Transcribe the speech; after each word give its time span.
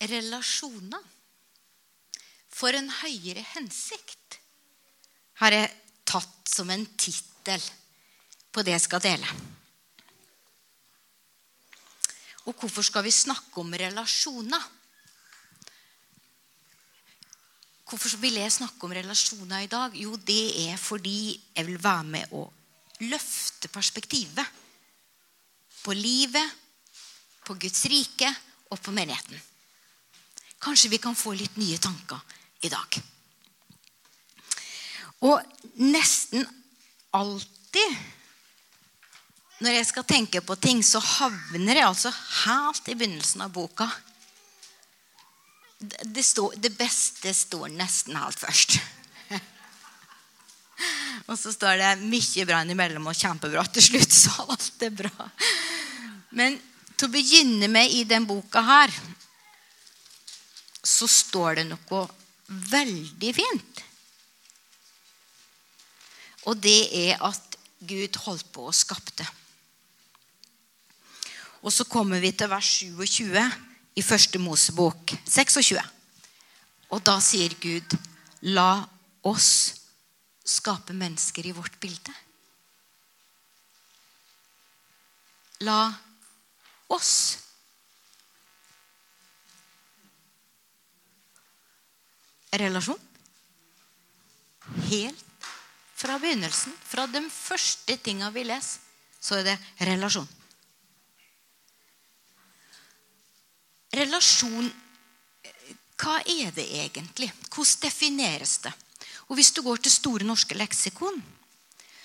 relasjoner 0.00 1.02
for 2.56 2.76
en 2.76 2.88
høyere 3.02 3.44
hensikt 3.54 4.38
har 5.40 5.52
jeg 5.52 5.72
tatt 6.08 6.48
som 6.48 6.70
en 6.72 6.86
tittel 6.96 7.62
på 8.52 8.64
det 8.64 8.72
jeg 8.76 8.84
skal 8.86 9.02
dele. 9.04 9.28
Og 12.46 12.54
hvorfor 12.54 12.86
skal 12.86 13.04
vi 13.04 13.12
snakke 13.12 13.60
om 13.60 13.74
relasjoner? 13.74 14.62
Hvorfor 17.86 18.16
vil 18.22 18.38
jeg 18.40 18.54
snakke 18.54 18.86
om 18.86 18.94
relasjoner 18.96 19.66
i 19.66 19.70
dag? 19.70 19.94
Jo, 19.98 20.16
det 20.16 20.68
er 20.68 20.78
fordi 20.80 21.36
jeg 21.54 21.66
vil 21.68 21.82
være 21.82 22.06
med 22.14 22.32
å 22.34 22.46
løfte 23.06 23.68
perspektivet 23.68 24.62
på 25.82 25.94
livet, 25.94 26.54
på 27.46 27.54
Guds 27.60 27.84
rike 27.90 28.30
og 28.72 28.80
på 28.82 28.94
menigheten. 28.94 29.36
Kanskje 30.66 30.90
vi 30.90 30.98
kan 30.98 31.14
få 31.14 31.36
litt 31.38 31.56
nye 31.60 31.78
tanker 31.78 32.18
i 32.66 32.70
dag. 32.72 32.98
Og 35.30 35.38
nesten 35.78 36.42
alltid 37.14 37.96
når 39.64 39.72
jeg 39.78 39.86
skal 39.88 40.04
tenke 40.04 40.42
på 40.44 40.56
ting, 40.60 40.82
så 40.84 41.00
havner 41.00 41.78
jeg 41.78 41.86
altså 41.86 42.10
helt 42.12 42.90
i 42.92 42.96
begynnelsen 42.96 43.46
av 43.46 43.54
boka. 43.54 43.86
Det, 45.78 46.24
står, 46.24 46.58
det 46.60 46.74
beste 46.76 47.32
står 47.32 47.70
nesten 47.72 48.18
helt 48.20 48.40
først. 48.40 48.76
Og 51.28 51.38
så 51.40 51.54
står 51.54 51.80
det 51.80 51.94
mye 52.04 52.46
bra 52.48 52.60
innimellom 52.64 53.08
og 53.08 53.16
kjempebra 53.16 53.64
til 53.72 53.86
slutt. 53.88 54.12
Så 54.12 54.34
alt 54.44 54.84
er 54.84 54.92
bra. 54.98 55.30
Men 56.36 56.58
til 56.96 57.08
å 57.08 57.14
begynne 57.14 57.68
med 57.72 57.96
i 57.96 58.04
den 58.08 58.28
boka 58.28 58.60
her, 58.64 58.92
så 60.96 61.08
står 61.10 61.60
det 61.60 61.66
noe 61.68 62.02
veldig 62.72 63.32
fint. 63.36 63.82
Og 66.46 66.58
det 66.62 66.78
er 66.94 67.22
at 67.26 67.56
Gud 67.86 68.16
holdt 68.24 68.48
på 68.54 68.68
å 68.68 68.74
skapte. 68.74 69.26
Og 71.66 71.72
så 71.74 71.86
kommer 71.90 72.22
vi 72.22 72.30
til 72.32 72.50
vers 72.50 72.68
27 72.78 73.34
i 73.98 74.04
første 74.04 74.38
Mosebok 74.38 75.16
26. 75.26 75.80
Og 76.94 77.02
da 77.02 77.16
sier 77.24 77.56
Gud, 77.58 77.96
la 78.46 78.86
oss 79.26 79.50
skape 80.46 80.94
mennesker 80.94 81.48
i 81.48 81.54
vårt 81.56 81.74
bilde. 81.82 82.14
La 85.66 85.90
oss. 86.92 87.45
Relasjon. 92.52 93.00
Helt 94.90 95.24
fra 95.96 96.18
begynnelsen, 96.20 96.74
fra 96.84 97.06
de 97.08 97.22
første 97.32 97.96
tinga 98.04 98.28
vi 98.34 98.44
leser, 98.44 98.82
så 99.20 99.38
er 99.38 99.46
det 99.46 99.54
relasjon. 99.88 100.26
Relasjon 103.96 104.68
Hva 105.96 106.18
er 106.28 106.50
det 106.52 106.66
egentlig? 106.76 107.30
Hvordan 107.48 107.80
defineres 107.86 108.58
det? 108.66 108.72
Og 109.28 109.38
Hvis 109.38 109.50
du 109.56 109.62
går 109.64 109.80
til 109.80 109.90
Store 109.90 110.26
norske 110.28 110.54
leksikon, 110.54 111.16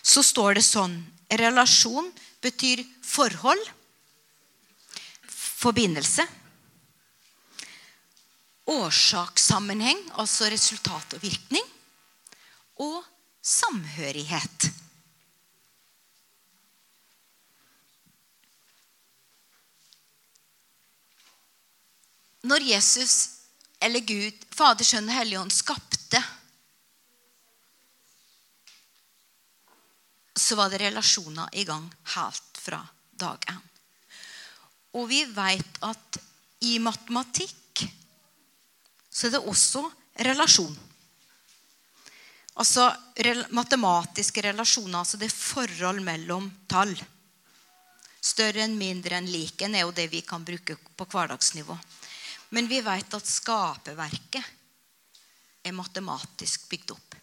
så 0.02 0.24
står 0.24 0.56
det 0.58 0.64
sånn 0.66 0.96
Relasjon 1.30 2.08
betyr 2.42 2.82
forhold, 3.04 3.62
forbindelse, 5.28 6.26
årsakssammenheng, 8.72 10.04
altså 10.22 10.50
resultat 10.52 11.18
og 11.18 11.24
virkning, 11.24 11.66
og 12.82 13.04
samhørighet. 13.42 14.72
når 22.52 22.66
Jesus 22.66 23.30
eller 23.82 24.04
Gud, 24.06 24.46
Fader, 24.54 24.86
Sønn 24.86 25.10
og 25.10 25.16
Hellig 25.16 25.40
Ånd 25.40 25.54
skapte, 25.54 26.22
så 30.38 30.58
var 30.60 30.72
det 30.72 30.82
relasjoner 30.82 31.54
i 31.58 31.66
gang 31.68 31.86
helt 32.16 32.62
fra 32.62 32.82
dag 33.22 33.46
én. 33.54 33.62
Og 35.00 35.08
vi 35.10 35.24
vet 35.32 35.82
at 35.88 36.20
i 36.68 36.76
matematikk 36.84 37.61
så 39.12 39.28
er 39.28 39.36
det 39.36 39.44
også 39.52 39.84
relasjon. 40.28 40.78
Altså 42.62 42.88
matematiske 43.56 44.44
relasjoner, 44.44 45.00
altså 45.00 45.20
det 45.20 45.32
forhold 45.34 46.02
mellom 46.04 46.50
tall. 46.72 46.94
Større 48.22 48.64
enn 48.66 48.78
mindre 48.78 49.18
enn 49.18 49.30
lik 49.32 49.62
er 49.66 49.82
jo 49.82 49.94
det 49.96 50.08
vi 50.12 50.22
kan 50.22 50.44
bruke 50.46 50.78
på 50.78 51.08
hverdagsnivå. 51.10 51.78
Men 52.52 52.68
vi 52.68 52.82
vet 52.84 53.14
at 53.16 53.28
skaperverket 53.28 54.44
er 55.64 55.76
matematisk 55.78 56.68
bygd 56.70 56.92
opp. 56.96 57.16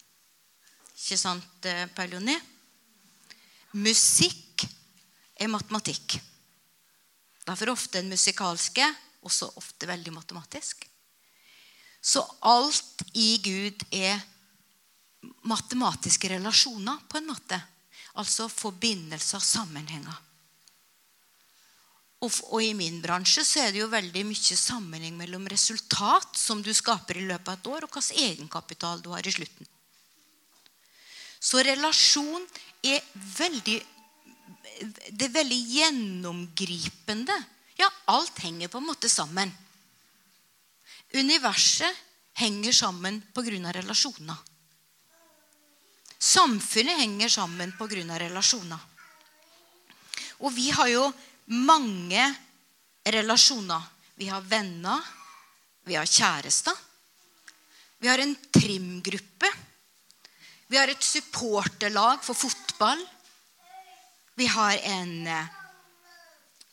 Ikke 0.99 1.19
sant, 1.21 1.61
Paulioni? 1.63 1.89
Pauloni? 1.95 2.39
Musikk 3.77 4.65
er 5.37 5.51
matematikk. 5.53 6.17
Derfor 7.45 7.75
ofte 7.75 8.01
den 8.01 8.09
musikalske, 8.09 8.87
også 9.29 9.51
ofte 9.61 9.89
veldig 9.89 10.13
matematisk. 10.15 10.87
Så 12.01 12.23
alt 12.47 13.03
i 13.19 13.37
Gud 13.43 13.83
er 13.91 14.21
matematiske 15.49 16.31
relasjoner, 16.31 17.01
på 17.09 17.19
en 17.19 17.29
måte. 17.33 17.59
Altså 18.19 18.49
forbindelser, 18.51 19.43
sammenhenger. 19.43 20.25
Og, 22.19 22.33
og, 22.51 22.59
i 22.63 22.73
min 22.75 22.99
bransje 23.03 23.45
så 23.47 23.63
er 23.63 23.75
det 23.75 23.83
jo 23.85 23.91
veldig 23.93 24.25
mye 24.27 24.57
sammenheng 24.59 25.15
mellom 25.21 25.45
resultat 25.51 26.35
som 26.39 26.63
du 26.65 26.73
skaper 26.75 27.21
i 27.21 27.27
løpet 27.29 27.53
av 27.53 27.61
et 27.61 27.69
år, 27.71 27.87
og 27.87 27.95
hvilken 27.95 28.25
egenkapital 28.25 29.05
du 29.05 29.13
har 29.15 29.27
i 29.27 29.35
slutten. 29.35 29.69
Så 31.39 31.63
relasjon 31.63 32.43
er 32.83 33.05
veldig 33.15 33.79
Det 34.79 35.27
er 35.27 35.35
veldig 35.35 35.59
gjennomgripende. 35.75 37.35
Ja, 37.79 37.89
alt 38.11 38.39
henger 38.43 38.71
på 38.71 38.79
en 38.79 38.87
måte 38.87 39.09
sammen. 39.11 39.51
Universet 41.15 41.97
henger 42.39 42.73
sammen 42.73 43.23
pga. 43.35 43.73
relasjoner. 43.73 44.37
Samfunnet 46.19 46.99
henger 46.99 47.29
sammen 47.29 47.73
pga. 47.73 48.19
relasjoner. 48.19 48.79
Og 50.41 50.53
vi 50.53 50.71
har 50.71 50.89
jo 50.89 51.13
mange 51.47 52.35
relasjoner. 53.05 53.83
Vi 54.15 54.29
har 54.29 54.41
venner, 54.41 55.01
vi 55.85 55.95
har 55.95 56.07
kjærester. 56.07 56.75
Vi 57.99 58.09
har 58.09 58.19
en 58.19 58.37
trimgruppe. 58.53 59.51
Vi 60.69 60.77
har 60.77 60.89
et 60.89 61.03
supporterlag 61.03 62.23
for 62.23 62.35
fotball. 62.35 63.01
Vi 64.39 64.47
har 64.47 64.77
en 64.77 65.27
eh, 65.27 65.47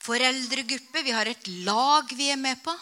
foreldregruppe. 0.06 1.02
Vi 1.02 1.12
har 1.16 1.25
et 1.25 1.47
lag 1.66 2.12
vi 2.13 2.29
er 2.29 2.38
med 2.38 2.62
på. 2.63 2.75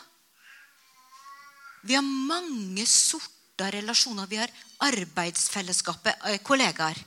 Vi 1.83 1.95
har 1.97 2.03
mange 2.03 2.85
sorter 2.87 3.75
relasjoner. 3.75 4.27
Vi 4.27 4.39
har 4.39 4.51
arbeidsfellesskapet, 4.87 6.15
eh, 6.29 6.39
kollegaer. 6.43 6.99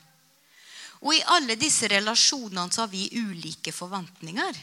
Og 1.02 1.14
i 1.14 1.24
alle 1.34 1.56
disse 1.60 1.88
relasjonene 1.88 2.72
så 2.72 2.84
har 2.84 2.92
vi 2.92 3.08
ulike 3.12 3.72
forventninger. 3.72 4.58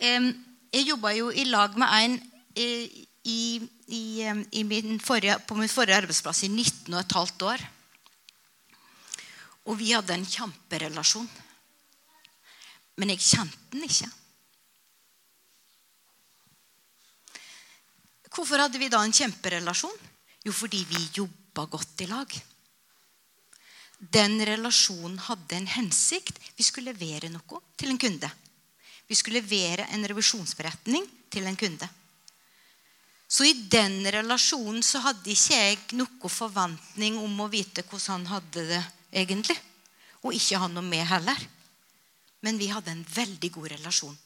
Jeg 0.00 0.86
jobba 0.86 1.10
jo 1.12 1.30
i 1.30 1.44
lag 1.44 1.74
med 1.76 1.88
en 1.92 2.14
eh, 2.56 3.06
i, 3.24 3.60
i, 3.86 4.04
i 4.52 4.62
min 4.64 5.00
forrige, 5.00 5.38
på 5.46 5.54
min 5.54 5.68
forrige 5.68 5.98
arbeidsplass 6.00 6.44
i 6.46 6.48
19 6.48 6.94
15 6.94 7.46
år. 7.46 7.64
Og 9.68 9.78
vi 9.78 9.92
hadde 9.92 10.14
en 10.14 10.26
kjemperelasjon. 10.26 11.28
Men 12.96 13.12
jeg 13.12 13.22
kjente 13.24 13.70
den 13.72 13.84
ikke. 13.86 14.08
Hvorfor 18.30 18.62
hadde 18.62 18.78
vi 18.78 18.88
da 18.92 19.02
en 19.02 19.14
kjemperelasjon? 19.14 19.96
Jo, 20.46 20.52
fordi 20.54 20.84
vi 20.88 21.08
jobba 21.18 21.66
godt 21.70 22.04
i 22.04 22.08
lag. 22.10 22.36
Den 24.00 24.38
relasjonen 24.46 25.18
hadde 25.26 25.58
en 25.58 25.66
hensikt. 25.68 26.38
Vi 26.56 26.64
skulle 26.64 26.94
levere 26.94 27.28
noe 27.32 27.60
til 27.76 27.92
en 27.92 28.00
kunde. 28.00 28.30
Vi 29.10 29.18
skulle 29.18 29.42
levere 29.42 29.88
en 29.92 30.06
revisjonsberetning 30.06 31.04
til 31.30 31.48
en 31.50 31.58
kunde. 31.58 31.88
Så 33.30 33.44
i 33.46 33.52
den 33.70 34.00
relasjonen 34.10 34.82
så 34.82 35.02
hadde 35.04 35.30
ikke 35.30 35.58
jeg 35.58 35.76
noe 35.98 36.30
forventning 36.32 37.18
om 37.20 37.44
å 37.44 37.50
vite 37.50 37.84
hvordan 37.86 38.24
han 38.24 38.30
hadde 38.32 38.64
det 38.72 38.80
egentlig. 39.22 39.58
Og 40.24 40.34
ikke 40.34 40.58
han 40.62 40.74
noe 40.74 40.86
med 40.86 41.04
heller. 41.06 41.44
Men 42.40 42.58
vi 42.58 42.70
hadde 42.72 42.94
en 42.94 43.04
veldig 43.04 43.52
god 43.52 43.70
relasjon. 43.74 44.16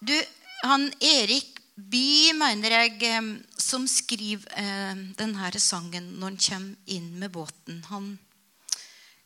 Du, 0.00 0.22
han 0.62 0.92
Erik 1.00 1.58
By, 1.76 2.32
mener 2.36 2.72
jeg, 2.72 2.96
eh, 3.04 3.26
som 3.60 3.84
skriver 3.88 4.48
eh, 4.56 5.02
denne 5.16 5.50
sangen 5.60 6.06
når 6.16 6.32
han 6.32 6.38
kommer 6.44 6.92
inn 6.96 7.10
med 7.20 7.32
båten 7.32 7.82
Han 7.88 8.10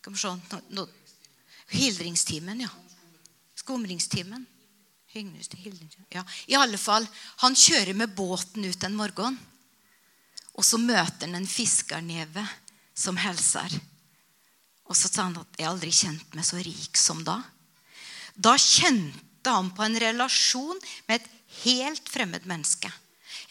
Skal 0.01 0.13
vi 0.13 0.19
se 0.19 0.33
no, 0.35 0.61
no, 0.75 0.85
Hildringstimen, 1.75 2.61
ja. 2.67 2.71
Skumringstimen. 3.55 4.47
Ja. 6.11 6.25
I 6.47 6.57
alle 6.59 6.79
fall, 6.79 7.07
Han 7.43 7.55
kjører 7.55 7.95
med 7.95 8.15
båten 8.15 8.67
ut 8.67 8.85
en 8.85 8.97
morgen. 8.99 9.39
Og 10.59 10.67
så 10.67 10.79
møter 10.79 11.29
han 11.29 11.39
en 11.39 11.47
fiskerneve 11.49 12.43
som 12.95 13.17
hilser. 13.19 13.79
Og 14.91 14.99
så 14.99 15.09
sa 15.09 15.29
han 15.31 15.39
at 15.39 15.59
'jeg 15.59 15.71
aldri 15.71 15.91
kjent 15.91 16.35
meg 16.35 16.45
så 16.45 16.59
rik 16.59 16.97
som 16.99 17.25
da'. 17.25 17.43
Da 18.37 18.57
kjente 18.59 19.34
han 19.51 19.71
på 19.75 19.85
en 19.85 19.99
relasjon 20.01 20.81
med 21.09 21.21
et 21.21 21.31
helt 21.65 22.09
fremmed 22.09 22.47
menneske. 22.49 22.91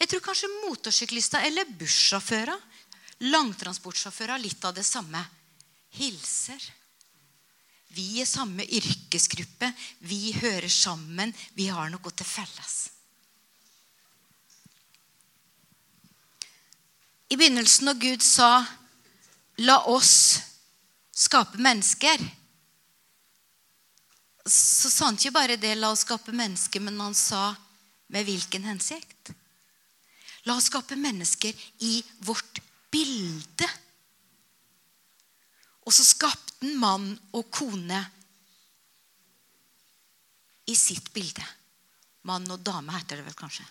Jeg 0.00 0.10
tror 0.10 0.24
kanskje 0.24 0.50
motorsyklister 0.64 1.44
eller 1.46 1.68
bussjåfører, 1.78 2.58
langtransportsjåfører, 3.30 4.40
litt 4.42 4.64
av 4.64 4.74
det 4.74 4.84
samme. 4.86 5.20
Hilser. 5.94 6.60
Vi 7.94 8.20
er 8.20 8.26
samme 8.26 8.66
yrkesgruppe. 8.66 9.70
Vi 10.02 10.34
hører 10.40 10.68
sammen. 10.72 11.30
Vi 11.54 11.68
har 11.70 11.92
noe 11.92 12.10
til 12.10 12.26
felles. 12.26 12.74
I 17.30 17.38
begynnelsen, 17.38 17.86
når 17.88 18.00
Gud 18.02 18.22
sa 18.22 18.66
'la 19.58 19.78
oss 19.86 20.40
skape 21.14 21.58
mennesker', 21.58 22.20
så 24.44 24.90
sa 24.90 25.06
han 25.08 25.16
ikke 25.16 25.32
bare 25.32 25.56
det 25.56 25.74
'la 25.74 25.90
oss 25.90 26.04
skape 26.04 26.32
mennesker', 26.32 26.80
men 26.80 27.00
han 27.00 27.14
sa 27.14 27.54
med 28.08 28.24
hvilken 28.24 28.64
hensikt? 28.64 29.32
La 30.44 30.56
oss 30.56 30.68
skape 30.68 30.96
mennesker 30.96 31.54
i 31.80 32.04
vårt 32.20 32.60
bilde. 32.92 33.68
Og 35.84 35.92
så 35.92 36.04
skapte 36.04 36.52
han 36.60 36.76
mann 36.76 37.08
og 37.32 37.50
kone 37.50 38.00
i 40.66 40.76
sitt 40.76 41.12
bilde. 41.12 41.44
Mann 42.28 42.48
og 42.50 42.60
dame 42.64 42.92
heter 42.92 43.20
det 43.20 43.24
vel 43.26 43.36
kanskje. 43.36 43.64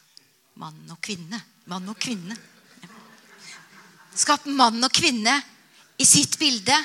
Mann 0.62 0.90
og 0.90 1.00
kvinne. 1.02 1.40
Mann 1.66 1.90
og 1.90 1.98
kvinne. 1.98 2.38
Skapte 4.14 4.50
mann 4.54 4.84
og 4.84 4.94
kvinne 4.94 5.34
i 5.98 6.06
sitt 6.06 6.38
bilde. 6.42 6.76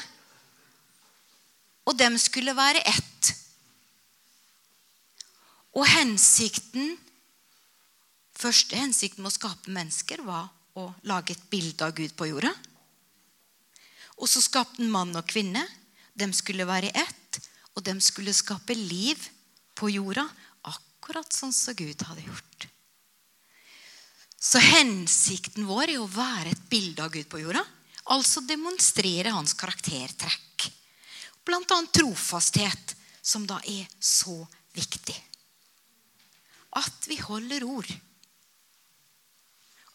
Og 1.88 1.96
dem 1.96 2.16
skulle 2.20 2.56
være 2.56 2.84
ett. 2.84 3.17
Og 5.76 5.84
hensikten 5.88 6.96
Første 8.38 8.78
hensikten 8.78 9.24
med 9.24 9.32
å 9.32 9.34
skape 9.34 9.72
mennesker 9.74 10.20
var 10.22 10.44
å 10.78 10.84
lage 11.10 11.34
et 11.34 11.46
bilde 11.50 11.82
av 11.82 11.90
Gud 11.96 12.12
på 12.14 12.28
jorda. 12.28 12.52
Og 14.22 14.30
så 14.30 14.38
skapte 14.38 14.78
han 14.78 14.92
mann 14.92 15.10
og 15.18 15.26
kvinne. 15.26 15.64
De 16.14 16.28
skulle 16.34 16.66
være 16.68 16.92
ett, 16.94 17.40
og 17.74 17.82
de 17.86 17.96
skulle 18.02 18.34
skape 18.36 18.76
liv 18.78 19.18
på 19.78 19.90
jorda, 19.90 20.22
akkurat 20.70 21.34
sånn 21.34 21.54
som 21.54 21.74
Gud 21.78 22.02
hadde 22.06 22.26
gjort. 22.28 22.68
Så 24.38 24.62
hensikten 24.62 25.66
vår 25.66 25.96
er 25.96 25.98
å 25.98 26.10
være 26.10 26.54
et 26.54 26.64
bilde 26.70 27.02
av 27.02 27.10
Gud 27.14 27.26
på 27.30 27.42
jorda. 27.42 27.64
Altså 28.14 28.44
demonstrere 28.46 29.34
hans 29.34 29.56
karaktertrekk. 29.58 30.70
Annet 31.48 31.90
trofasthet, 31.96 32.94
som 33.24 33.46
da 33.48 33.58
er 33.66 33.88
så 34.04 34.44
viktig. 34.76 35.16
At 36.78 37.08
vi 37.10 37.18
holder 37.20 37.66
ord. 37.66 37.90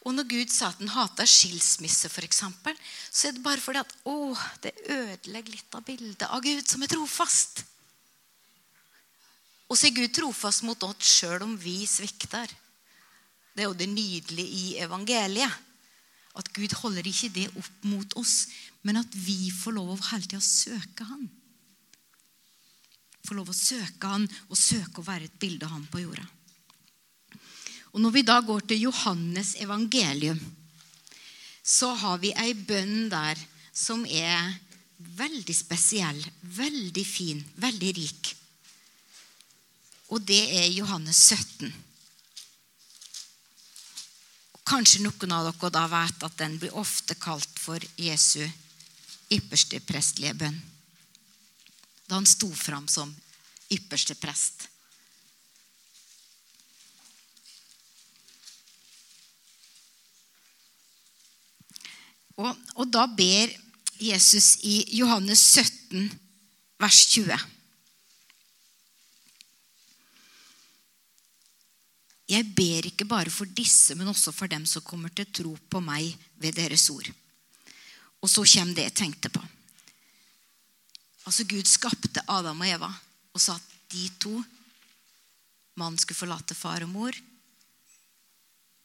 Og 0.04 0.12
når 0.12 0.28
Gud 0.28 0.52
sa 0.52 0.68
at 0.70 0.82
han 0.82 0.92
hata 0.92 1.26
skilsmisse, 1.28 2.10
eksempel, 2.28 2.76
så 3.08 3.30
er 3.30 3.36
det 3.38 3.44
bare 3.44 3.64
fordi 3.64 3.80
at 3.80 3.94
å, 4.10 4.34
det 4.64 4.74
ødelegger 4.92 5.56
litt 5.56 5.78
av 5.78 5.86
bildet 5.88 6.28
av 6.28 6.44
Gud 6.44 6.68
som 6.68 6.84
er 6.84 6.92
trofast. 6.92 7.64
Og 9.72 9.80
så 9.80 9.88
er 9.88 9.96
Gud 9.96 10.12
trofast 10.14 10.66
mot 10.68 10.84
oss 10.84 11.08
sjøl 11.08 11.46
om 11.46 11.56
vi 11.58 11.86
svikter. 11.88 12.52
Det 13.54 13.64
er 13.64 13.70
jo 13.70 13.78
det 13.78 13.88
nydelige 13.90 14.60
i 14.60 14.76
evangeliet. 14.84 15.56
At 16.34 16.50
Gud 16.54 16.74
holder 16.82 17.08
ikke 17.08 17.30
det 17.30 17.48
opp 17.54 17.84
mot 17.86 18.16
oss, 18.18 18.48
men 18.82 18.98
at 19.00 19.16
vi 19.16 19.52
får 19.54 19.76
lov 19.78 19.94
å 19.94 20.00
hele 20.10 20.26
tida 20.26 20.42
søke 20.42 21.06
Han. 21.06 21.28
Får 23.24 23.38
lov 23.38 23.52
å 23.54 23.56
søke 23.56 24.10
Han 24.10 24.26
og 24.50 24.58
søke 24.58 25.00
å 25.00 25.08
være 25.08 25.30
et 25.30 25.38
bilde 25.40 25.70
av 25.70 25.78
Han 25.78 25.86
på 25.94 26.02
jorda. 26.02 26.26
Og 27.94 28.02
Når 28.02 28.12
vi 28.12 28.22
da 28.26 28.40
går 28.42 28.66
til 28.68 28.88
Johannes 28.88 29.56
evangelium, 29.62 30.40
så 31.64 31.94
har 31.96 32.18
vi 32.20 32.34
ei 32.34 32.54
bønn 32.54 33.10
der 33.10 33.40
som 33.74 34.04
er 34.06 34.58
veldig 34.98 35.56
spesiell, 35.56 36.20
veldig 36.42 37.06
fin, 37.06 37.40
veldig 37.56 37.92
rik. 37.96 38.34
Og 40.10 40.22
det 40.26 40.42
er 40.58 40.74
Johannes 40.74 41.22
17. 41.30 41.72
Kanskje 44.64 45.04
noen 45.04 45.34
av 45.36 45.48
dere 45.52 45.72
da 45.76 45.86
vet 45.92 46.26
at 46.26 46.38
den 46.40 46.58
blir 46.60 46.76
ofte 46.80 47.16
kalt 47.20 47.60
for 47.62 47.82
Jesu 48.00 48.42
ypperste 49.34 49.80
prestlige 49.86 50.36
bønn. 50.38 50.60
Da 52.08 52.18
han 52.18 52.30
sto 52.30 52.50
fram 52.54 52.88
som 52.90 53.14
ypperste 53.74 54.16
prest. 54.20 54.68
Og, 62.40 62.50
og 62.80 62.90
da 62.90 63.06
ber 63.06 63.52
Jesus 64.02 64.58
i 64.66 64.82
Johannes 64.98 65.42
17, 65.54 66.08
vers 66.82 67.02
20. 67.14 67.38
Jeg 72.34 72.48
ber 72.56 72.88
ikke 72.90 73.06
bare 73.06 73.32
for 73.34 73.46
disse, 73.46 73.96
men 73.96 74.10
også 74.10 74.34
for 74.34 74.50
dem 74.50 74.66
som 74.66 74.86
kommer 74.86 75.12
til 75.14 75.30
tro 75.30 75.54
på 75.70 75.82
meg 75.84 76.16
ved 76.42 76.58
deres 76.58 76.88
ord. 76.90 77.10
Og 78.24 78.32
så 78.32 78.46
kommer 78.56 78.74
det 78.78 78.88
jeg 78.88 78.98
tenkte 79.04 79.30
på. 79.30 79.44
Altså 81.28 81.46
Gud 81.48 81.68
skapte 81.70 82.24
Adam 82.28 82.64
og 82.64 82.68
Eva 82.68 82.90
og 83.34 83.42
sa 83.42 83.56
at 83.56 83.70
de 83.94 84.10
to 84.20 84.34
Mannen 85.80 85.98
skulle 85.98 86.20
forlate 86.20 86.54
far 86.54 86.84
og 86.86 86.90
mor 86.92 87.16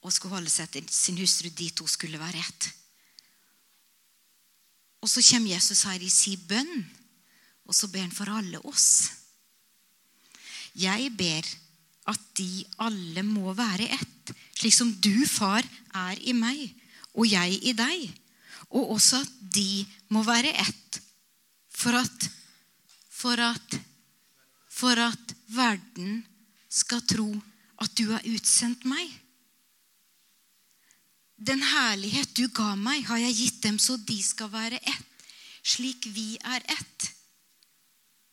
og 0.00 0.12
skulle 0.14 0.38
holde 0.38 0.52
seg 0.52 0.71
til 0.73 0.87
sin 0.88 1.19
hustru. 1.21 1.50
De 1.52 1.69
to 1.76 1.85
skulle 1.90 2.21
være 2.21 2.40
ett. 2.40 2.69
Og 5.02 5.11
så 5.11 5.23
kommer 5.23 5.55
Jesus 5.55 5.85
her 5.87 6.02
i 6.02 6.11
sin 6.11 6.40
bønn, 6.49 6.85
og 7.69 7.76
så 7.76 7.88
ber 7.93 8.07
han 8.07 8.14
for 8.14 8.31
alle 8.33 8.61
oss. 8.67 9.12
Jeg 10.78 11.11
ber 11.19 11.47
at 12.09 12.23
de 12.38 12.64
alle 12.81 13.23
må 13.26 13.52
være 13.57 13.90
ett, 13.99 14.33
slik 14.59 14.75
som 14.75 14.90
du, 15.05 15.26
far, 15.28 15.67
er 15.95 16.19
i 16.19 16.35
meg, 16.37 16.71
og 17.14 17.28
jeg 17.28 17.59
i 17.62 17.75
deg. 17.76 18.09
Og 18.71 18.95
også 18.97 19.23
at 19.23 19.37
de 19.55 19.85
må 20.14 20.23
være 20.26 20.55
ett, 20.64 21.00
for 21.69 21.95
at 21.99 22.28
for 23.19 23.40
at 23.43 23.78
for 24.78 25.00
at 25.02 25.33
verden 25.50 26.21
skal 26.71 27.02
tro 27.02 27.33
at 27.83 27.95
du 27.99 28.12
har 28.12 28.26
utsendt 28.31 28.85
meg. 28.87 29.09
Den 31.38 31.62
herlighet 31.62 32.35
du 32.35 32.49
ga 32.50 32.73
meg, 32.75 33.04
har 33.07 33.21
jeg 33.23 33.37
gitt 33.38 33.62
dem 33.62 33.78
så 33.78 33.97
de 33.97 34.18
skal 34.23 34.50
være 34.50 34.80
ett, 34.83 35.26
slik 35.62 36.09
vi 36.11 36.35
er 36.42 36.64
ett. 36.75 37.11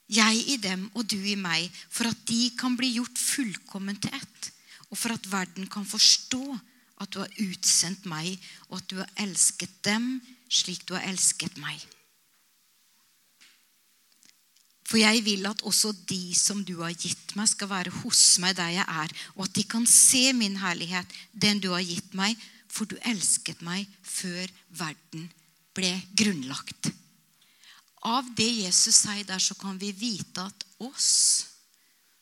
Jeg 0.09 0.41
i 0.53 0.57
dem 0.61 0.87
og 0.93 1.05
du 1.09 1.17
i 1.17 1.37
meg, 1.37 1.69
for 1.89 2.09
at 2.09 2.25
de 2.29 2.49
kan 2.57 2.77
bli 2.77 2.95
gjort 2.97 3.17
fullkommen 3.21 3.97
til 4.01 4.13
ett, 4.13 4.49
og 4.89 4.97
for 4.97 5.13
at 5.13 5.29
verden 5.29 5.69
kan 5.69 5.85
forstå 5.85 6.43
at 7.01 7.11
du 7.13 7.19
har 7.21 7.41
utsendt 7.43 8.05
meg, 8.09 8.37
og 8.69 8.79
at 8.79 8.89
du 8.89 8.97
har 9.01 9.11
elsket 9.21 9.73
dem 9.85 10.17
slik 10.49 10.85
du 10.85 10.95
har 10.95 11.05
elsket 11.09 11.57
meg. 11.61 11.77
For 14.85 15.01
jeg 15.01 15.23
vil 15.25 15.45
at 15.49 15.63
også 15.65 15.91
de 16.05 16.35
som 16.37 16.61
du 16.65 16.77
har 16.83 16.93
gitt 16.93 17.33
meg, 17.37 17.49
skal 17.49 17.71
være 17.71 17.93
hos 18.03 18.37
meg 18.41 18.53
der 18.57 18.75
jeg 18.77 18.85
er, 18.85 19.13
og 19.35 19.47
at 19.47 19.55
de 19.57 19.65
kan 19.65 19.87
se 19.89 20.29
min 20.37 20.59
herlighet, 20.61 21.09
den 21.33 21.61
du 21.61 21.71
har 21.73 21.85
gitt 21.85 22.13
meg, 22.17 22.37
for 22.75 22.89
du 22.89 22.97
elsket 23.07 23.63
meg 23.63 23.87
før 24.03 24.51
verden 24.75 25.29
ble 25.75 25.91
grunnlagt. 26.19 26.91
Av 28.05 28.27
det 28.37 28.49
Jesus 28.59 28.99
sier 29.05 29.25
der, 29.25 29.41
så 29.41 29.55
kan 29.57 29.79
vi 29.81 29.93
vite 29.95 30.43
at 30.43 30.65
oss 30.83 31.13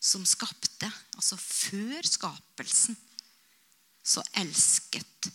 som 0.03 0.25
skapte, 0.27 0.89
altså 1.17 1.39
før 1.39 2.05
skapelsen, 2.07 2.95
så 4.03 4.23
elsket 4.39 5.31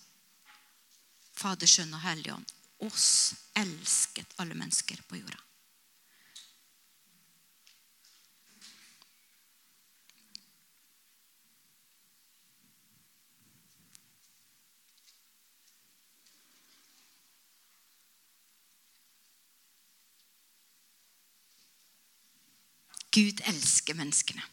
Fader, 1.39 1.71
Sønn 1.71 1.95
og 1.95 2.03
Helligånd 2.03 2.57
oss 2.87 3.35
elsket 3.59 4.35
alle 4.43 4.57
mennesker 4.59 5.01
på 5.09 5.19
jorda. 5.19 5.41
Gud 23.19 23.43
elsker 23.51 23.99
menneskene. 23.99 24.45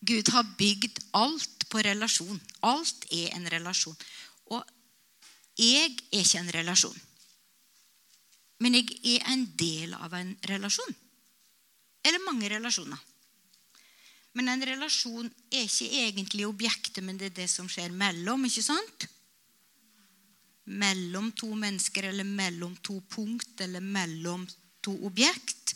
Gud 0.00 0.30
har 0.30 0.46
bygd 0.58 1.00
alt 1.18 1.66
på 1.70 1.82
relasjon. 1.82 2.38
Alt 2.62 3.08
er 3.10 3.34
en 3.34 3.48
relasjon. 3.50 3.96
Og 4.54 4.62
jeg 5.58 5.90
er 5.90 6.22
ikke 6.22 6.38
en 6.38 6.54
relasjon. 6.54 7.00
Men 8.62 8.78
jeg 8.78 9.18
er 9.18 9.26
en 9.32 9.44
del 9.58 9.94
av 9.98 10.14
en 10.18 10.32
relasjon. 10.50 10.94
Eller 12.06 12.22
mange 12.26 12.50
relasjoner. 12.50 12.98
Men 14.38 14.52
en 14.52 14.62
relasjon 14.62 15.28
er 15.50 15.66
ikke 15.66 15.88
egentlig 16.04 16.46
objektet, 16.46 17.02
men 17.02 17.18
det 17.18 17.32
er 17.32 17.38
det 17.40 17.48
som 17.50 17.68
skjer 17.70 17.94
mellom. 17.94 18.44
ikke 18.46 18.62
sant? 18.62 19.08
Mellom 20.78 21.32
to 21.32 21.50
mennesker, 21.58 22.10
eller 22.12 22.28
mellom 22.28 22.76
to 22.86 23.00
punkt, 23.10 23.60
eller 23.64 23.82
mellom 23.82 24.46
to 24.84 24.94
objekt. 25.06 25.67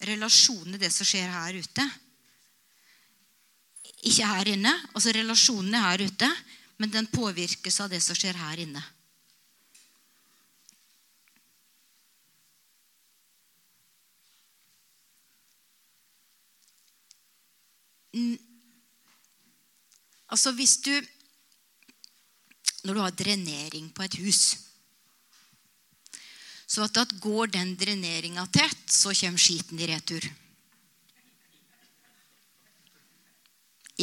Relasjonen 0.00 0.76
er 0.76 0.86
det 0.86 0.92
som 0.94 1.08
skjer 1.08 1.28
her 1.28 1.58
ute. 1.60 1.84
Ikke 4.08 4.24
her 4.24 4.48
inne. 4.54 4.72
Altså 4.94 5.12
Relasjonen 5.12 5.76
er 5.76 5.84
her 5.90 6.06
ute, 6.08 6.30
men 6.80 6.92
den 6.92 7.10
påvirkes 7.12 7.80
av 7.84 7.92
det 7.92 8.00
som 8.04 8.16
skjer 8.16 8.38
her 8.40 8.64
inne. 8.64 8.82
Altså 20.30 20.50
hvis 20.58 20.76
du 20.82 20.92
Når 22.82 22.94
du 22.94 23.00
har 23.00 23.12
drenering 23.12 23.90
på 23.94 24.02
et 24.02 24.14
hus 24.24 24.69
Så 26.70 26.86
at 26.86 27.16
går 27.18 27.50
den 27.50 27.74
dreneringa 27.74 28.46
tett, 28.46 28.84
så 28.86 29.10
kommer 29.10 29.42
skiten 29.42 29.80
i 29.82 29.88
retur. 29.90 30.26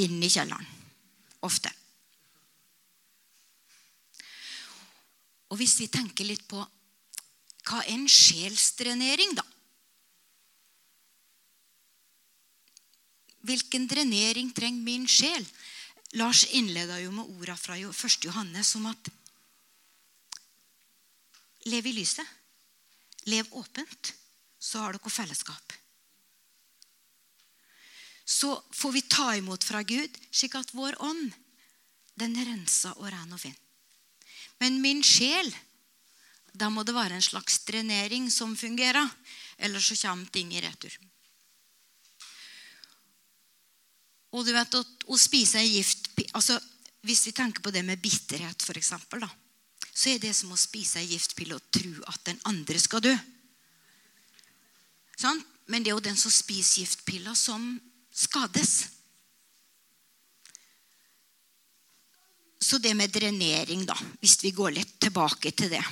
Inn 0.03 0.19
i 0.19 0.29
kjelleren. 0.29 0.67
Ofte. 1.47 1.71
Og 5.47 5.61
hvis 5.61 5.77
vi 5.79 5.87
tenker 5.87 6.27
litt 6.27 6.43
på 6.49 6.59
hva 6.59 7.79
er 7.83 7.93
en 7.93 8.07
sjelsdrenering, 8.11 9.35
da? 9.35 9.43
Hvilken 13.47 13.87
drenering 13.87 14.51
trenger 14.55 14.83
min 14.83 15.07
sjel? 15.07 15.47
Lars 16.19 16.43
innleda 16.55 16.99
jo 16.99 17.13
med 17.15 17.31
orda 17.37 17.55
fra 17.59 17.79
1. 17.79 18.27
Johannes 18.27 18.75
om 18.75 18.91
at 18.91 19.11
Lev 21.67 21.87
i 21.89 21.91
lyset. 21.97 22.36
Lev 23.27 23.49
åpent, 23.59 24.13
så 24.59 24.79
har 24.83 24.95
dere 24.95 25.11
fellesskap. 25.11 25.73
Så 28.27 28.51
får 28.75 28.91
vi 28.91 29.01
ta 29.07 29.29
imot 29.35 29.63
fra 29.63 29.83
Gud, 29.87 30.17
slik 30.31 30.55
at 30.59 30.73
vår 30.75 30.97
ånd 31.03 31.31
den 32.19 32.35
renser 32.35 32.95
og 32.97 33.11
ren 33.11 33.33
og 33.35 33.39
fin. 33.39 33.55
Men 34.59 34.81
min 34.81 35.03
sjel, 35.05 35.51
da 36.57 36.69
må 36.73 36.83
det 36.83 36.95
være 36.95 37.19
en 37.19 37.23
slags 37.23 37.61
drenering 37.67 38.31
som 38.33 38.55
fungerer. 38.57 39.05
Ellers 39.57 39.87
så 39.91 39.97
kommer 40.01 40.31
ting 40.33 40.51
i 40.55 40.63
retur. 40.63 40.93
Og 44.35 44.45
du 44.45 44.51
vet 44.53 44.79
at 44.79 45.05
å 45.07 45.19
spise 45.19 45.61
en 45.61 45.69
gift 45.69 46.09
altså 46.35 46.57
Hvis 47.07 47.27
vi 47.29 47.31
tenker 47.31 47.63
på 47.63 47.71
det 47.71 47.83
med 47.85 48.01
bitterhet, 48.03 48.59
for 48.65 48.75
eksempel, 48.75 49.21
da, 49.23 49.29
så 49.97 50.11
er 50.13 50.21
det 50.21 50.33
som 50.37 50.53
å 50.53 50.59
spise 50.59 51.01
en 51.01 51.09
giftpille 51.09 51.57
og 51.57 51.71
tro 51.73 51.93
at 52.11 52.21
den 52.29 52.37
andre 52.49 52.77
skal 52.81 53.01
dø. 53.01 53.13
Sånn? 55.17 55.41
Men 55.67 55.83
det 55.83 55.91
er 55.91 55.97
jo 55.97 56.05
den 56.05 56.19
som 56.19 56.31
spiser 56.31 56.83
giftpilla, 56.83 57.33
som 57.35 57.73
skades. 58.13 58.75
Så 62.61 62.77
det 62.83 62.93
med 62.95 63.11
drenering, 63.11 63.87
da, 63.89 63.97
hvis 64.21 64.37
vi 64.45 64.53
går 64.55 64.77
litt 64.77 64.99
tilbake 65.01 65.51
til 65.57 65.73
det 65.73 65.83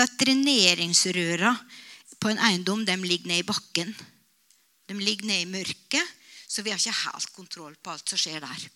at 0.00 0.16
Dreneringsrøra 0.18 1.52
på 2.20 2.30
en 2.32 2.40
eiendom 2.48 2.84
de 2.86 2.96
ligger 3.04 3.30
nede 3.30 3.44
i 3.44 3.46
bakken. 3.46 3.92
De 4.88 4.96
ligger 4.98 5.28
nede 5.28 5.44
i 5.44 5.50
mørket. 5.50 6.14
Så 6.48 6.62
vi 6.62 6.70
har 6.70 6.78
ikke 6.78 7.10
helt 7.10 7.32
kontroll 7.34 7.74
på 7.82 7.90
alt 7.90 8.08
som 8.08 8.20
skjer 8.20 8.40
der. 8.44 8.66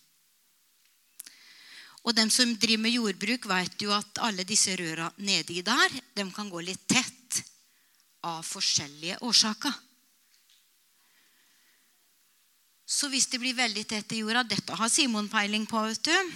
Og 2.06 2.14
de 2.14 2.24
som 2.30 2.54
driver 2.56 2.82
med 2.84 2.94
jordbruk, 2.94 3.48
vet 3.50 3.82
jo 3.82 3.92
at 3.94 4.20
alle 4.24 4.46
disse 4.46 4.76
røra 4.78 5.08
nedi 5.18 5.62
der 5.66 5.98
de 6.14 6.26
kan 6.34 6.50
gå 6.50 6.62
litt 6.64 6.86
tett 6.88 7.42
av 8.26 8.42
forskjellige 8.46 9.18
årsaker. 9.26 9.74
Så 12.88 13.10
hvis 13.12 13.28
det 13.28 13.40
blir 13.42 13.56
veldig 13.56 13.84
tett 13.84 14.14
i 14.16 14.22
jorda 14.22 14.46
Dette 14.48 14.76
har 14.78 14.88
Simon 14.88 15.28
peiling 15.28 15.66
på. 15.68 15.80
vet 15.84 16.08
du. 16.08 16.32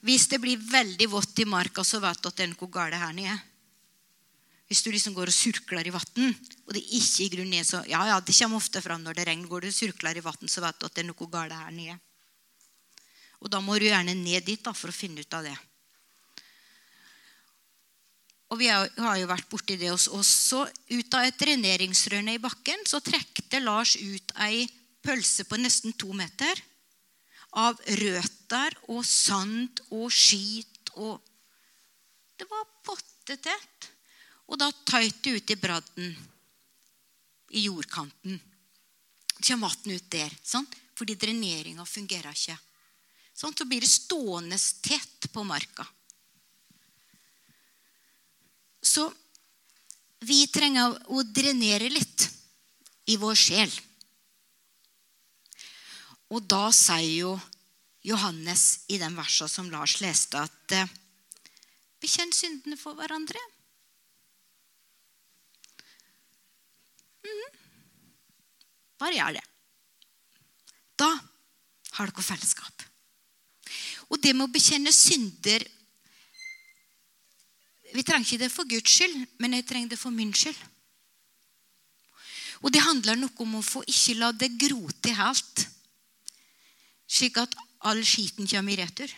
Hvis 0.00 0.28
det 0.28 0.40
blir 0.40 0.56
veldig 0.56 1.10
vått 1.12 1.38
i 1.38 1.44
marka, 1.44 1.84
så 1.84 2.00
vet 2.00 2.22
du 2.22 2.28
at 2.28 2.36
det 2.36 2.46
er 2.46 2.54
noe 2.54 2.70
galt 2.72 2.96
her 2.96 3.12
nede. 3.12 3.36
Hvis 4.68 4.80
du 4.82 4.88
liksom 4.90 5.12
går 5.12 5.28
og 5.28 5.36
surkler 5.36 5.86
i 5.86 5.92
vann, 5.92 6.34
og 6.64 6.72
det 6.72 6.80
ikke 6.80 7.26
i 7.26 7.28
grunnen 7.36 7.58
er 7.60 7.66
så 7.68 7.82
Ja, 7.84 8.00
ja, 8.08 8.20
det 8.20 8.32
kommer 8.32 8.56
ofte 8.56 8.80
fram 8.80 9.04
når 9.04 9.18
det 9.20 9.26
regner. 9.28 9.48
Går 9.48 9.60
du 9.60 9.68
og 9.68 9.76
surkler 9.76 10.16
i 10.16 10.24
vann, 10.24 10.48
så 10.48 10.64
vet 10.64 10.80
du 10.80 10.86
at 10.88 10.94
det 10.94 11.04
er 11.04 11.10
noe 11.10 11.28
galt 11.30 11.52
her 11.52 11.70
nede. 11.70 11.98
Og 13.44 13.52
da 13.52 13.60
må 13.60 13.76
du 13.76 13.86
gjerne 13.86 14.16
ned 14.16 14.46
dit 14.46 14.62
da, 14.64 14.72
for 14.72 14.88
å 14.88 14.96
finne 14.96 15.20
ut 15.20 15.36
av 15.36 15.44
det. 15.44 15.54
Og 18.52 18.60
Vi 18.60 18.68
har 18.70 19.16
jo 19.18 19.28
vært 19.28 19.48
borti 19.50 19.76
det 19.76 19.90
hos 19.90 20.06
oss 20.08 20.30
også. 20.54 20.64
Ut 20.94 21.16
av 21.16 21.26
et 21.26 21.38
dreneringsrør 21.40 22.30
i 22.32 22.40
bakken 22.40 22.84
så 22.88 23.02
trekte 23.04 23.60
Lars 23.60 23.96
ut 23.98 24.34
ei 24.46 24.64
pølse 25.04 25.44
på 25.48 25.58
nesten 25.60 25.92
to 25.98 26.12
meter 26.16 26.60
av 27.60 27.78
røtter 28.00 28.76
og 28.90 29.04
sand 29.06 29.82
og 29.90 30.08
skit 30.12 30.94
og 30.94 31.20
Det 32.34 32.48
var 32.50 32.64
pottetett. 32.82 33.90
Og 34.50 34.58
da 34.58 34.66
tøyt 34.84 35.20
det 35.22 35.32
ut 35.36 35.50
i 35.50 35.56
bradden, 35.56 36.16
i 37.54 37.62
jordkanten. 37.64 38.40
Så 39.38 39.54
kommer 39.54 39.70
vann 39.70 39.94
ut 39.94 40.10
der, 40.10 40.34
sant? 40.42 40.74
fordi 40.94 41.14
dreneringa 41.18 41.84
fungerer 41.86 42.34
ikke. 42.34 42.58
Sånn, 43.34 43.54
så 43.56 43.66
blir 43.66 43.82
det 43.82 43.90
stående 43.90 44.58
tett 44.84 45.26
på 45.34 45.42
marka. 45.46 45.86
Så 48.84 49.08
vi 50.24 50.44
trenger 50.52 50.94
å 51.10 51.24
drenere 51.26 51.90
litt 51.90 52.28
i 53.10 53.16
vår 53.20 53.34
sjel. 53.36 53.72
Og 56.32 56.46
da 56.48 56.68
sier 56.72 57.10
jo 57.10 57.32
Johannes 58.04 58.84
i 58.92 59.00
den 59.00 59.16
versa 59.16 59.48
som 59.48 59.70
Lars 59.72 59.98
leste, 60.04 60.40
at 60.40 60.76
eh, 60.76 60.94
bekjenn 62.00 62.32
syndene 62.36 62.78
for 62.80 62.96
hverandre. 62.98 63.40
Bare 69.00 69.16
gjør 69.16 69.36
det. 69.36 69.44
Da 71.00 71.10
har 71.98 72.10
dere 72.10 72.24
fellesskap. 72.24 72.84
Og 74.10 74.20
det 74.20 74.34
med 74.34 74.48
å 74.48 74.52
bekjenne 74.52 74.92
synder 74.94 75.64
Vi 77.94 78.02
trenger 78.02 78.26
ikke 78.26 78.42
det 78.42 78.50
for 78.50 78.66
Guds 78.66 78.90
skyld, 78.90 79.20
men 79.38 79.54
jeg 79.54 79.66
trenger 79.68 79.92
det 79.92 79.98
for 80.00 80.10
min 80.10 80.32
skyld. 80.34 80.56
Og 82.66 82.72
det 82.74 82.82
handler 82.82 83.20
noe 83.20 83.44
om 83.44 83.60
å 83.60 83.62
få 83.62 83.84
ikke 83.86 84.16
la 84.18 84.32
det 84.34 84.48
gro 84.58 84.80
til 85.04 85.14
helt, 85.14 85.62
slik 87.06 87.38
at 87.38 87.54
all 87.86 88.00
skiten 88.02 88.48
kommer 88.50 88.74
i 88.74 88.80
retur 88.80 89.12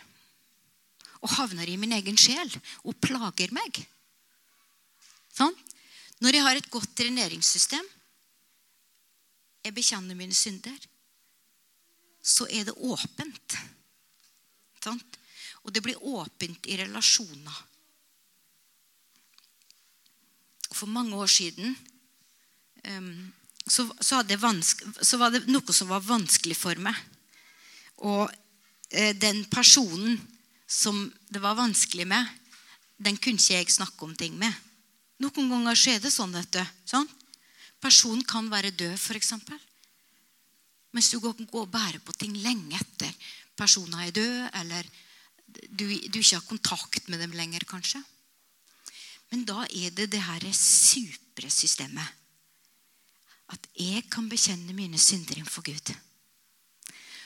og 1.23 1.33
havner 1.33 1.69
i 1.69 1.77
min 1.79 1.95
egen 1.97 2.17
sjel 2.19 2.51
og 2.85 2.97
plager 3.01 3.53
meg. 3.55 3.81
Sånn? 5.33 5.55
Når 6.21 6.37
jeg 6.37 6.45
har 6.45 6.59
et 6.59 6.69
godt 6.73 6.93
treneringssystem, 6.97 7.85
jeg 9.65 9.75
bekjenner 9.75 10.17
mine 10.17 10.35
synder, 10.37 10.77
så 12.21 12.47
er 12.49 12.67
det 12.67 12.77
åpent. 12.77 13.57
Sant? 14.87 15.19
Og 15.65 15.73
det 15.75 15.83
blir 15.83 15.99
åpent 15.99 16.69
i 16.71 16.77
relasjoner. 16.79 17.63
For 20.71 20.87
mange 20.91 21.15
år 21.17 21.29
siden 21.31 21.75
um, 22.87 23.33
så, 23.67 23.83
så, 23.99 24.21
så, 25.01 25.17
var 25.19 25.33
det 25.33 25.47
noe 25.51 25.75
som 25.75 25.89
var 25.91 26.05
vanskelig 26.05 26.55
for 26.55 26.79
meg. 26.79 26.95
Og 28.07 28.29
eh, 28.91 29.11
den 29.17 29.43
personen 29.51 30.15
som 30.67 31.01
det 31.27 31.41
var 31.43 31.57
vanskelig 31.59 32.05
med, 32.07 32.27
den 32.97 33.17
kunne 33.19 33.41
ikke 33.41 33.59
jeg 33.59 33.73
snakke 33.75 34.07
om 34.07 34.15
ting 34.15 34.37
med. 34.39 34.53
Noen 35.23 35.49
ganger 35.51 35.77
skjer 35.77 35.99
det 36.03 36.13
sånn. 36.13 36.31
du. 36.31 36.61
Sånn? 36.85 37.09
Personen 37.81 38.23
kan 38.25 38.47
være 38.49 38.71
død, 38.71 38.95
f.eks. 38.95 39.33
Mens 40.95 41.11
du 41.11 41.19
går 41.21 41.35
og 41.51 41.69
bærer 41.73 41.99
på 41.99 42.15
ting 42.15 42.37
lenge 42.41 42.79
etter 42.79 43.11
personen 43.57 43.99
er 43.99 44.13
døde, 44.15 44.49
eller 44.61 44.87
du, 45.47 45.85
du, 45.87 46.19
ikke 46.19 46.37
har 46.37 46.47
kontakt 46.47 47.09
med 47.09 47.21
dem 47.23 47.33
lenger, 47.35 47.65
kanskje. 47.67 48.01
Men 49.31 49.45
da 49.47 49.65
er 49.65 49.91
det 49.95 50.09
det 50.13 50.23
her 50.23 50.45
supre 50.55 51.51
systemet. 51.51 52.15
at 53.47 53.67
jeg 53.79 54.03
kan 54.11 54.25
bekjenne 54.27 54.73
mine 54.75 54.99
synder 54.99 55.37
innenfor 55.37 55.63
Gud. 55.63 55.93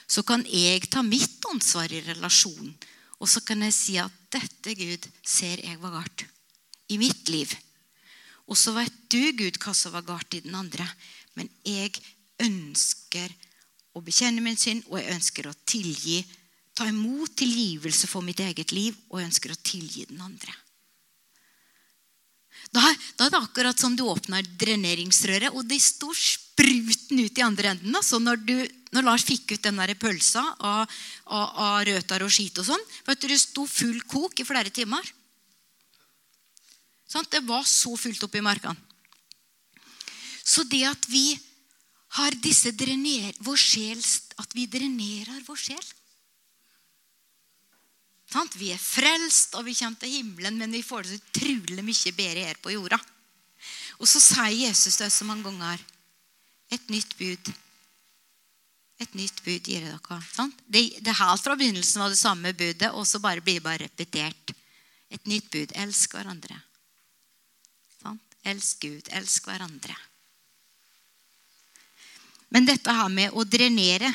Så 0.05 0.21
kan 0.21 0.43
jeg 0.45 0.85
ta 0.93 1.01
mitt 1.01 1.41
ansvar 1.49 1.89
i 1.89 2.03
relasjonen. 2.05 2.75
Og 3.17 3.29
så 3.29 3.41
kan 3.41 3.61
jeg 3.65 3.73
si 3.73 3.95
at 3.97 4.13
dette, 4.29 4.75
Gud, 4.77 5.07
ser 5.25 5.63
jeg 5.65 5.79
var 5.81 5.95
galt 5.97 6.25
i 6.93 6.99
mitt 7.01 7.29
liv. 7.29 7.49
Og 8.45 8.57
så 8.57 8.73
vet 8.75 8.93
du, 9.09 9.31
Gud, 9.37 9.57
hva 9.61 9.73
som 9.77 9.95
var 9.95 10.05
galt 10.05 10.37
i 10.37 10.43
den 10.45 10.53
andre. 10.57 10.85
Men 11.33 11.49
jeg 11.65 11.97
ønsker 12.41 13.33
å 13.95 14.03
bekjenne 14.03 14.43
min 14.43 14.57
synd, 14.59 14.85
og 14.89 14.99
jeg 14.99 15.15
ønsker 15.15 15.49
å 15.49 15.57
tilgi. 15.67 16.21
Ta 16.77 16.87
imot 16.87 17.35
tilgivelse 17.39 18.07
for 18.07 18.23
mitt 18.23 18.39
eget 18.39 18.71
liv, 18.75 18.95
og 19.11 19.19
jeg 19.19 19.31
ønsker 19.31 19.53
å 19.53 19.61
tilgi 19.61 20.05
den 20.09 20.21
andre. 20.23 20.53
Da, 22.71 22.83
da, 23.17 23.25
er 23.25 23.33
det 23.33 23.39
akkurat 23.41 23.79
som 23.79 23.95
du 23.97 24.05
åpner 24.07 24.45
dreneringsrøret, 24.59 25.51
og 25.51 25.65
det 25.67 25.81
står 25.83 26.15
spruten 26.15 27.19
ut 27.19 27.39
i 27.39 27.43
andre 27.43 27.73
enden. 27.73 27.95
Altså 27.97 28.19
når, 28.21 28.43
du, 28.47 28.55
når 28.95 29.07
Lars 29.07 29.25
fikk 29.27 29.55
ut 29.55 29.65
den 29.65 29.81
der 29.81 29.91
pølsa 29.99 30.43
av, 30.59 30.85
av, 31.25 31.47
av 31.65 31.79
røtter 31.89 32.23
og 32.23 32.31
skit 32.31 32.61
og 32.61 32.69
sånn 32.69 32.85
vet 33.07 33.23
du, 33.23 33.27
Det 33.27 33.39
sto 33.41 33.65
full 33.67 33.99
kok 34.07 34.39
i 34.39 34.47
flere 34.47 34.71
timer. 34.71 35.03
Sånn, 37.11 37.27
det 37.27 37.43
var 37.43 37.67
så 37.67 37.91
fullt 37.99 38.23
opp 38.23 38.39
i 38.39 38.45
markene. 38.45 38.79
Så 40.41 40.63
det 40.67 40.85
at 40.87 41.09
vi 41.11 41.35
har 42.17 42.35
disse 42.43 42.73
drener, 42.75 43.33
vår 43.39 43.59
sjel, 43.59 44.01
at 44.41 44.55
vi 44.57 44.67
drenerer 44.67 45.43
vår 45.47 45.59
sjel 45.59 45.89
vi 48.61 48.69
er 48.71 48.79
frelst, 48.79 49.55
og 49.57 49.65
vi 49.65 49.75
kommer 49.75 49.99
til 49.99 50.13
himmelen, 50.19 50.59
men 50.59 50.71
vi 50.71 50.83
får 50.85 51.03
det 51.03 51.17
så 51.17 51.19
utrolig 51.19 51.83
mye 51.83 52.13
bedre 52.15 52.45
her 52.47 52.59
på 52.61 52.75
jorda. 52.75 52.99
Og 53.99 54.07
så 54.09 54.21
sier 54.23 54.67
Jesus 54.67 54.97
det 55.01 55.11
så 55.13 55.25
mange 55.27 55.49
ganger 55.49 55.81
et 56.71 56.89
nytt 56.89 57.17
bud. 57.19 57.51
Et 59.01 59.13
nytt 59.17 59.41
bud 59.43 59.67
gir 59.67 59.81
jeg 59.81 59.91
dere. 59.91 60.19
Sant? 60.31 60.57
Det, 60.65 60.83
det 61.01 61.17
Helt 61.17 61.43
fra 61.43 61.57
begynnelsen 61.57 62.01
var 62.01 62.13
det 62.13 62.21
samme 62.21 62.53
budet, 62.53 62.91
og 62.93 63.05
så 63.07 63.19
bare 63.19 63.43
blir 63.43 63.59
det 63.59 63.65
bare 63.65 63.83
repetert. 63.85 64.53
Et 65.11 65.27
nytt 65.27 65.49
bud. 65.51 65.73
Elsk 65.75 66.15
hverandre. 66.15 66.55
Sant? 67.99 68.37
Elsk 68.47 68.85
Gud. 68.85 69.11
Elsk 69.11 69.49
hverandre. 69.49 69.97
Men 72.51 72.67
dette 72.67 72.91
her 72.91 73.09
med 73.11 73.31
å 73.31 73.45
drenere, 73.47 74.11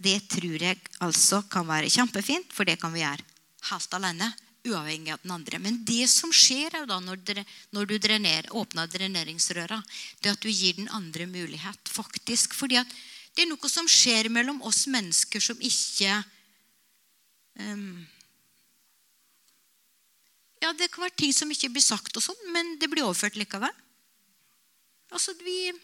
det 0.00 0.16
tror 0.32 0.62
jeg 0.62 0.80
altså 1.04 1.42
kan 1.52 1.66
være 1.68 1.92
kjempefint, 1.92 2.48
for 2.52 2.68
det 2.68 2.78
kan 2.80 2.92
vi 2.94 3.04
gjøre 3.04 3.24
helt 3.70 3.96
alene, 3.96 4.30
uavhengig 4.64 5.12
av 5.12 5.20
den 5.22 5.34
andre. 5.34 5.60
Men 5.60 5.82
det 5.84 6.06
som 6.12 6.32
skjer 6.32 6.78
da 6.88 6.96
når, 7.00 7.42
når 7.76 7.88
du 7.88 7.94
drener, 8.00 8.48
åpner 8.56 8.88
dreneringsrøra, 8.88 9.80
det 10.20 10.30
er 10.30 10.38
at 10.38 10.44
du 10.44 10.50
gir 10.50 10.78
den 10.78 10.88
andre 10.88 11.28
mulighet. 11.28 11.92
faktisk. 11.92 12.56
Fordi 12.56 12.80
at 12.80 12.96
det 13.34 13.44
er 13.44 13.50
noe 13.50 13.68
som 13.68 13.88
skjer 13.90 14.30
mellom 14.32 14.62
oss 14.64 14.86
mennesker 14.88 15.42
som 15.42 15.60
ikke 15.60 16.20
um, 17.60 18.04
Ja, 20.62 20.70
det 20.72 20.88
kan 20.88 21.04
være 21.04 21.18
ting 21.20 21.32
som 21.36 21.50
ikke 21.52 21.68
blir 21.74 21.84
sagt, 21.84 22.14
og 22.16 22.24
sånn, 22.24 22.38
men 22.54 22.78
det 22.80 22.88
blir 22.88 23.04
overført 23.04 23.36
likevel. 23.36 23.74
Altså, 25.12 25.34
vi, 25.44 25.74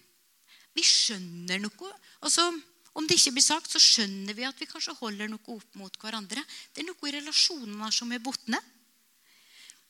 vi 0.76 0.84
skjønner 0.86 1.60
noe. 1.62 1.92
Altså, 2.24 2.46
om 2.96 3.06
det 3.06 3.18
ikke 3.18 3.36
blir 3.36 3.46
sagt, 3.46 3.70
så 3.70 3.80
skjønner 3.82 4.36
vi 4.36 4.46
at 4.46 4.58
vi 4.60 4.68
kanskje 4.70 4.96
holder 4.98 5.30
noe 5.30 5.54
opp 5.54 5.78
mot 5.78 5.96
hverandre. 6.02 6.42
Det 6.74 6.82
er 6.82 6.88
noe 6.90 7.08
i 7.08 7.14
relasjonene 7.16 7.90
som 7.94 8.12
er 8.12 8.22
borte. 8.22 8.60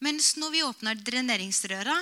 Mens 0.04 0.34
når 0.40 0.54
vi 0.54 0.64
åpner 0.64 1.00
dreneringsrøra, 1.04 1.96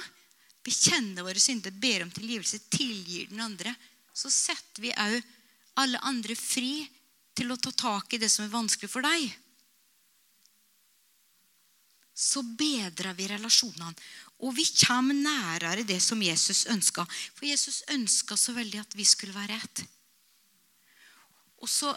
bekjenner 0.65 1.27
våre 1.27 1.41
synder, 1.43 1.75
ber 1.75 2.05
om 2.05 2.13
tilgivelse, 2.15 2.61
tilgir 2.71 3.31
den 3.31 3.43
andre, 3.43 3.75
så 4.15 4.31
setter 4.31 4.85
vi 4.85 4.95
òg 4.95 5.19
alle 5.79 6.01
andre 6.07 6.35
fri 6.39 6.83
til 7.39 7.55
å 7.55 7.59
ta 7.63 7.71
tak 7.71 8.15
i 8.15 8.21
det 8.23 8.31
som 8.33 8.45
er 8.47 8.55
vanskelig 8.55 8.91
for 8.91 9.07
deg. 9.07 9.31
Så 12.19 12.43
bedrer 12.43 13.15
vi 13.15 13.29
relasjonene. 13.31 13.95
Og 14.43 14.55
vi 14.55 14.65
kommer 14.85 15.15
nærere 15.15 15.87
det 15.87 15.99
som 16.03 16.21
Jesus 16.23 16.65
ønska. 16.71 17.05
For 17.35 17.47
Jesus 17.47 17.83
ønska 17.95 18.37
så 18.39 18.55
veldig 18.55 18.83
at 18.83 18.95
vi 18.99 19.07
skulle 19.07 19.35
være 19.35 19.59
ett. 19.59 19.85
Og 21.63 21.71
så 21.71 21.97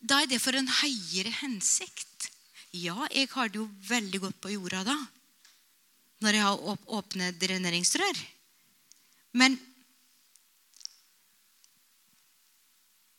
Da 0.00 0.22
er 0.22 0.30
det 0.30 0.38
for 0.40 0.56
en 0.56 0.66
høyere 0.66 1.28
hensikt. 1.42 2.30
Ja, 2.72 3.04
jeg 3.12 3.28
har 3.34 3.50
det 3.50 3.58
jo 3.60 3.66
veldig 3.84 4.20
godt 4.22 4.38
på 4.40 4.52
jorda 4.54 4.80
da. 4.86 4.94
Når 6.24 6.36
jeg 6.38 6.44
har 6.46 6.86
åpnet 6.96 7.36
dreneringsrør. 7.38 8.22
Men 9.36 9.58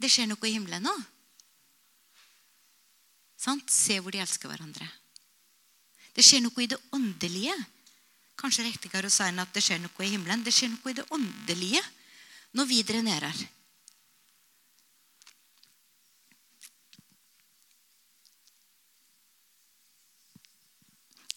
det 0.01 0.09
skjer 0.09 0.31
noe 0.31 0.49
i 0.49 0.55
himmelen 0.55 0.89
nå. 0.89 0.95
Sant? 3.41 3.71
Se 3.73 3.97
hvor 3.97 4.13
de 4.13 4.21
elsker 4.21 4.51
hverandre. 4.51 4.85
Det 6.13 6.25
skjer 6.25 6.43
noe 6.45 6.61
i 6.61 6.69
det 6.69 6.77
åndelige. 6.93 7.55
Kanskje 8.37 8.67
riktigere 8.67 9.09
å 9.09 9.13
si 9.13 9.25
at 9.25 9.55
det 9.55 9.63
skjer 9.65 9.81
noe 9.81 10.05
i 10.05 10.11
himmelen. 10.11 10.43
Det 10.45 10.53
skjer 10.53 10.69
noe 10.73 10.93
i 10.93 10.97
det 10.99 11.07
åndelige 11.09 11.81
når 12.57 12.69
vi 12.69 12.81
drenerer. 12.85 13.41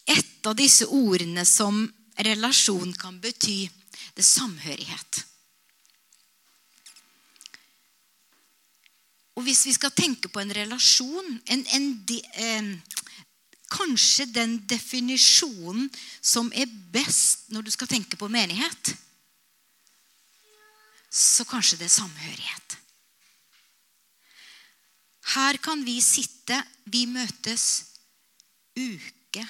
Et 0.05 0.45
av 0.45 0.53
disse 0.53 0.85
ordene 0.93 1.41
som 1.49 1.87
relasjon 2.21 2.91
kan 2.93 3.17
bety, 3.17 3.63
det 4.13 4.21
er 4.21 4.27
samhørighet. 4.27 5.25
Og 9.35 9.43
hvis 9.43 9.65
vi 9.67 9.73
skal 9.75 9.91
tenke 9.91 10.31
på 10.31 10.39
en 10.39 10.53
relasjon 10.55 11.39
en, 11.51 11.65
en, 11.75 11.89
en, 12.47 12.69
Kanskje 13.75 14.27
den 14.29 14.59
definisjonen 14.69 15.89
som 16.21 16.51
er 16.53 16.69
best 16.93 17.49
når 17.51 17.65
du 17.65 17.71
skal 17.73 17.89
tenke 17.89 18.15
på 18.15 18.29
menighet, 18.31 18.91
så 21.09 21.43
kanskje 21.49 21.79
det 21.81 21.87
er 21.89 21.95
samhørighet. 21.95 22.75
Her 25.33 25.57
kan 25.65 25.81
vi 25.85 25.97
sitte. 26.03 26.61
Vi 26.93 27.07
møtes 27.09 27.65
uke 28.77 29.43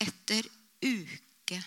etter 0.00 0.48
uke 0.80 1.60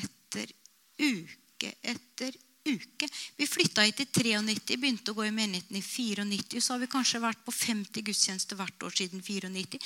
etter 0.00 0.54
uke 0.98 1.74
etter 1.84 2.38
uke. 2.64 3.08
Vi 3.36 3.46
flytta 3.46 3.82
hit 3.82 4.00
i 4.00 4.06
93, 4.08 4.76
begynte 4.80 5.12
å 5.12 5.18
gå 5.18 5.26
i 5.28 5.34
menigheten 5.34 5.76
i 5.76 5.82
94. 5.82 6.60
Så 6.60 6.74
har 6.74 6.82
vi 6.82 6.90
kanskje 6.90 7.22
vært 7.22 7.44
på 7.44 7.52
50 7.52 8.04
gudstjenester 8.06 8.58
hvert 8.58 8.86
år 8.86 8.94
siden 8.96 9.22
94. 9.22 9.80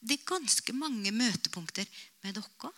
Det 0.00 0.18
er 0.18 0.28
ganske 0.28 0.76
mange 0.76 1.12
møtepunkter 1.14 1.88
med 2.24 2.38
dere. 2.38 2.72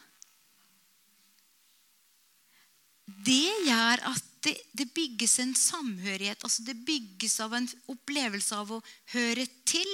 Det 3.06 3.52
gjør 3.68 4.02
at 4.10 4.32
det, 4.46 4.54
det, 4.74 4.88
bygges 4.94 5.38
en 5.42 5.54
samhørighet. 5.58 6.42
altså 6.42 6.62
Det 6.66 6.76
bygges 6.86 7.38
av 7.42 7.54
en 7.54 7.68
opplevelse 7.90 8.54
av 8.54 8.72
å 8.76 8.82
høre 9.14 9.46
til. 9.66 9.92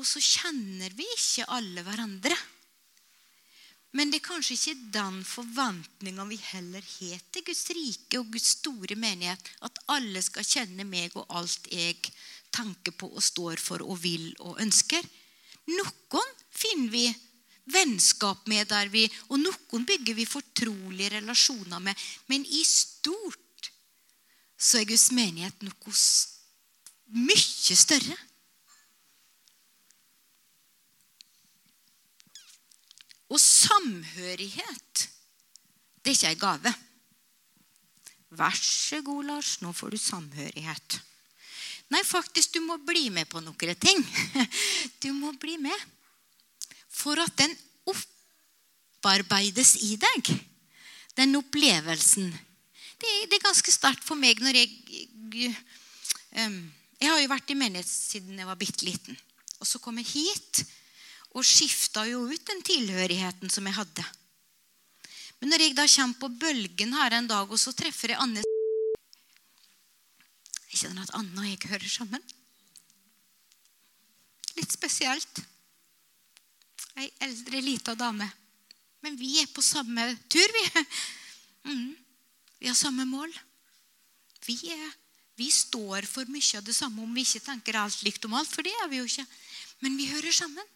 Og 0.00 0.08
så 0.08 0.20
kjenner 0.24 0.92
vi 0.96 1.04
ikke 1.16 1.48
alle 1.52 1.84
hverandre. 1.84 2.36
Men 3.98 4.10
det 4.10 4.20
er 4.20 4.28
kanskje 4.28 4.54
ikke 4.54 4.90
den 4.94 5.16
forventninga 5.26 6.26
vi 6.28 6.38
heller 6.52 6.84
har 6.84 7.22
til 7.34 7.44
Guds 7.48 7.64
rike 7.74 8.20
og 8.20 8.28
Guds 8.30 8.52
store 8.60 8.94
menighet. 8.94 9.50
At 9.66 9.80
alle 9.90 10.22
skal 10.22 10.46
kjenne 10.46 10.86
meg 10.86 11.16
og 11.18 11.26
alt 11.40 11.66
jeg 11.72 11.98
tenker 12.54 12.94
på 12.94 13.10
og 13.10 13.24
står 13.24 13.62
for 13.62 13.82
og 13.82 13.98
vil 14.04 14.30
og 14.46 14.60
ønsker. 14.62 15.02
Noen 15.70 16.30
finner 16.54 16.94
vi 16.94 17.04
vennskap 17.70 18.46
med 18.50 18.70
der 18.70 18.88
vi, 18.90 19.04
og 19.30 19.42
noen 19.42 19.84
bygger 19.86 20.16
vi 20.18 20.26
fortrolige 20.26 21.16
relasjoner 21.18 21.82
med. 21.82 22.06
Men 22.30 22.46
i 22.46 22.62
stort 22.66 23.70
så 24.60 24.80
er 24.80 24.88
Guds 24.90 25.10
menighet 25.16 25.62
noe 25.66 25.94
mye 27.10 27.76
større. 27.78 28.16
Og 33.30 33.38
samhørighet, 33.40 35.04
det 36.02 36.12
er 36.12 36.16
ikke 36.16 36.32
ei 36.32 36.40
gave. 36.40 36.74
Vær 38.30 38.56
så 38.58 39.00
god, 39.06 39.24
Lars, 39.30 39.56
nå 39.62 39.72
får 39.74 39.94
du 39.94 39.98
samhørighet. 39.98 41.00
Nei, 41.90 42.02
faktisk, 42.06 42.54
du 42.54 42.62
må 42.62 42.76
bli 42.86 43.08
med 43.10 43.26
på 43.30 43.42
noen 43.42 43.74
ting. 43.78 44.04
Du 45.02 45.10
må 45.16 45.32
bli 45.40 45.56
med 45.58 45.86
for 47.00 47.18
at 47.22 47.32
den 47.38 47.52
opparbeides 47.88 49.76
i 49.86 49.96
deg. 50.00 50.30
Den 51.16 51.38
opplevelsen. 51.38 52.28
Det 53.00 53.10
er, 53.24 53.40
ganske 53.40 53.72
sterkt 53.72 54.04
for 54.04 54.18
meg 54.20 54.42
når 54.44 54.60
jeg 54.60 54.68
Jeg 57.00 57.08
har 57.08 57.18
jo 57.22 57.30
vært 57.32 57.50
i 57.50 57.56
menighet 57.56 57.88
siden 57.88 58.38
jeg 58.38 58.46
var 58.46 58.60
bitte 58.60 58.84
liten. 58.84 59.16
Og 59.58 59.66
så 59.66 59.80
kom 59.80 59.98
jeg 59.98 60.12
hit 60.12 60.62
og 61.30 61.46
skifta 61.46 62.06
jo 62.08 62.24
ut 62.26 62.46
den 62.48 62.62
tilhørigheten 62.66 63.52
som 63.52 63.66
jeg 63.68 63.76
hadde. 63.76 64.06
Men 65.40 65.52
når 65.52 65.64
jeg 65.64 65.76
da 65.78 65.86
kommer 65.88 66.18
på 66.20 66.32
bølgen 66.42 66.96
her 66.98 67.16
en 67.16 67.30
dag, 67.30 67.50
og 67.50 67.60
så 67.60 67.72
treffer 67.76 68.12
jeg 68.12 68.20
Anne 68.20 68.42
Jeg 70.70 70.82
kjenner 70.82 71.06
at 71.06 71.14
Anne 71.18 71.40
og 71.40 71.48
jeg 71.48 71.70
hører 71.70 71.90
sammen. 71.90 72.22
Litt 74.58 74.74
spesielt. 74.74 75.40
Ei 77.00 77.08
eldre, 77.24 77.62
lita 77.64 77.94
dame. 77.98 78.28
Men 79.00 79.16
vi 79.16 79.38
er 79.40 79.48
på 79.54 79.64
samme 79.64 80.12
tur, 80.28 80.56
vi. 80.58 80.66
Mm. 81.60 81.92
Vi 82.60 82.68
har 82.68 82.76
samme 82.76 83.04
mål. 83.04 83.32
Vi, 84.46 84.54
er, 84.72 84.92
vi, 85.36 85.50
står 85.52 86.06
for 86.08 86.28
mye 86.32 86.56
av 86.56 86.64
det 86.64 86.72
samme 86.76 87.02
om 87.04 87.12
vi 87.12 87.24
ikke 87.26 87.42
tenker 87.44 87.76
alt 87.76 88.00
likt 88.04 88.24
om 88.24 88.36
alt, 88.38 88.48
for 88.48 88.64
det 88.64 88.72
er 88.80 88.88
vi 88.88 89.00
jo 89.00 89.08
ikke. 89.08 89.26
Men 89.84 89.98
vi 90.00 90.08
hører 90.08 90.32
sammen. 90.32 90.70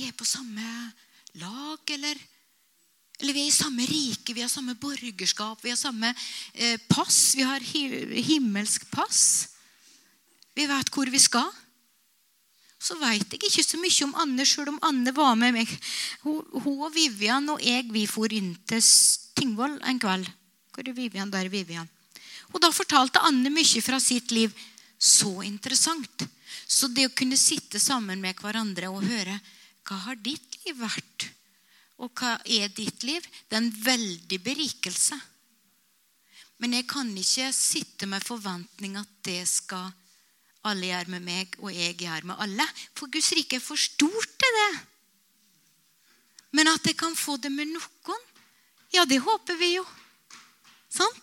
Vi 0.00 0.06
er 0.08 0.16
på 0.16 0.24
samme 0.24 0.64
lag, 1.36 1.90
eller 1.92 2.16
Eller 3.20 3.34
vi 3.36 3.42
er 3.42 3.50
i 3.50 3.52
samme 3.52 3.84
rike, 3.84 4.32
vi 4.32 4.40
har 4.40 4.48
samme 4.48 4.72
borgerskap, 4.80 5.58
vi 5.60 5.68
har 5.68 5.76
samme 5.76 6.14
eh, 6.54 6.80
pass. 6.88 7.34
Vi 7.36 7.42
har 7.44 7.60
himmelsk 7.60 8.86
pass. 8.90 9.50
Vi 10.56 10.64
vet 10.64 10.88
hvor 10.88 11.10
vi 11.12 11.20
skal. 11.20 11.50
Så 12.80 12.96
veit 12.96 13.28
jeg 13.28 13.42
ikke 13.44 13.66
så 13.66 13.82
mye 13.82 14.06
om 14.06 14.16
Anne, 14.24 14.48
sjøl 14.48 14.72
om 14.72 14.80
Anne 14.88 15.12
var 15.12 15.36
med 15.36 15.52
meg. 15.58 15.76
Hun, 16.24 16.40
hun 16.64 16.80
og 16.86 16.94
Vivian 16.96 17.52
og 17.52 17.60
jeg 17.60 17.92
vi 17.92 18.06
for 18.08 18.32
inn 18.32 18.54
til 18.64 18.80
Tingvoll 19.36 19.76
en 19.84 20.00
kveld. 20.00 20.24
Hvor 20.72 20.88
er 20.88 20.96
Vivian? 20.96 21.28
Der 21.28 21.44
er 21.44 21.52
Vivian. 21.52 21.92
Og 22.54 22.64
Da 22.64 22.72
fortalte 22.72 23.20
Anne 23.20 23.52
mye 23.52 23.84
fra 23.84 24.00
sitt 24.00 24.32
liv. 24.32 24.56
Så 24.96 25.42
interessant. 25.44 26.24
Så 26.64 26.88
det 26.88 27.10
å 27.10 27.16
kunne 27.16 27.36
sitte 27.36 27.76
sammen 27.76 28.24
med 28.24 28.40
hverandre 28.40 28.88
og 28.88 29.04
høre 29.04 29.36
hva 29.88 29.98
har 30.06 30.20
ditt 30.22 30.60
liv 30.64 30.78
vært? 30.80 31.28
Og 32.00 32.12
hva 32.16 32.36
er 32.48 32.70
ditt 32.72 33.04
liv? 33.04 33.24
Det 33.48 33.56
er 33.56 33.64
en 33.64 33.74
veldig 33.84 34.38
berikelse. 34.44 35.18
Men 36.60 36.76
jeg 36.76 36.86
kan 36.88 37.08
ikke 37.16 37.48
sitte 37.56 38.08
med 38.08 38.24
forventning 38.24 38.98
at 39.00 39.10
det 39.24 39.42
skal 39.48 39.88
alle 40.68 40.90
gjøre 40.90 41.14
med 41.14 41.24
meg, 41.24 41.56
og 41.64 41.72
jeg 41.72 41.96
gjør 42.02 42.26
med 42.28 42.40
alle. 42.44 42.66
For 42.96 43.08
Guds 43.12 43.32
rike 43.36 43.56
er 43.56 43.64
for 43.64 43.80
stort 43.80 44.34
til 44.40 44.58
det. 44.58 44.70
Men 46.56 46.68
at 46.68 46.84
jeg 46.84 46.98
kan 47.00 47.16
få 47.16 47.38
det 47.40 47.52
med 47.54 47.70
noen, 47.72 48.26
ja, 48.92 49.04
det 49.06 49.20
håper 49.22 49.56
vi 49.56 49.74
jo. 49.76 49.84
Sånn? 50.90 51.20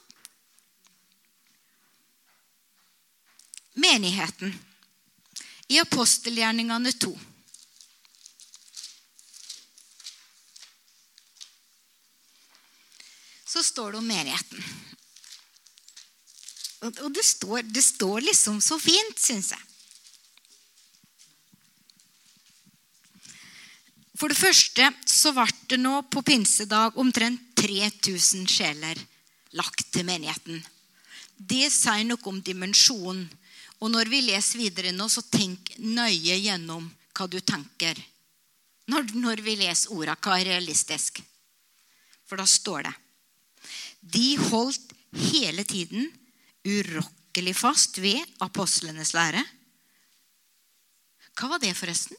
Menigheten 3.78 4.56
i 5.68 5.82
apostelgjerningene 5.84 6.94
2. 6.96 7.12
så 13.58 13.64
står 13.64 13.92
det 13.92 13.98
om 13.98 14.08
menigheten. 14.08 14.64
Og 16.86 17.10
det 17.14 17.24
står, 17.26 17.64
det 17.66 17.82
står 17.82 18.22
liksom 18.22 18.60
så 18.62 18.78
fint, 18.80 19.18
syns 19.18 19.50
jeg. 19.56 19.64
For 24.18 24.30
det 24.30 24.38
første 24.38 24.90
så 25.10 25.34
ble 25.34 25.48
det 25.74 25.80
nå 25.82 25.96
på 26.14 26.22
pinsedag 26.26 26.98
omtrent 27.02 27.42
3000 27.58 28.46
sjeler 28.50 29.02
lagt 29.58 29.88
til 29.94 30.06
menigheten. 30.06 30.62
Det 31.38 31.66
sier 31.74 32.06
noe 32.06 32.30
om 32.30 32.38
dimensjonen. 32.42 33.26
Og 33.82 33.92
når 33.94 34.10
vi 34.10 34.24
leser 34.26 34.62
videre 34.62 34.94
nå, 34.94 35.06
så 35.10 35.22
tenk 35.22 35.76
nøye 35.82 36.38
gjennom 36.42 36.86
hva 37.18 37.30
du 37.30 37.38
tenker. 37.42 37.98
Når, 38.90 39.12
når 39.18 39.42
vi 39.46 39.58
leser 39.60 39.94
orda, 39.94 40.18
hva 40.18 40.38
er 40.38 40.50
realistisk? 40.54 41.22
For 42.26 42.42
da 42.42 42.46
står 42.50 42.86
det 42.90 42.96
de 44.02 44.38
holdt 44.50 44.94
hele 45.32 45.64
tiden 45.68 46.10
urokkelig 46.68 47.56
fast 47.58 48.00
ved 48.02 48.22
apostlenes 48.44 49.14
lære. 49.16 49.44
Hva 51.38 51.52
var 51.54 51.62
det, 51.62 51.76
forresten? 51.78 52.18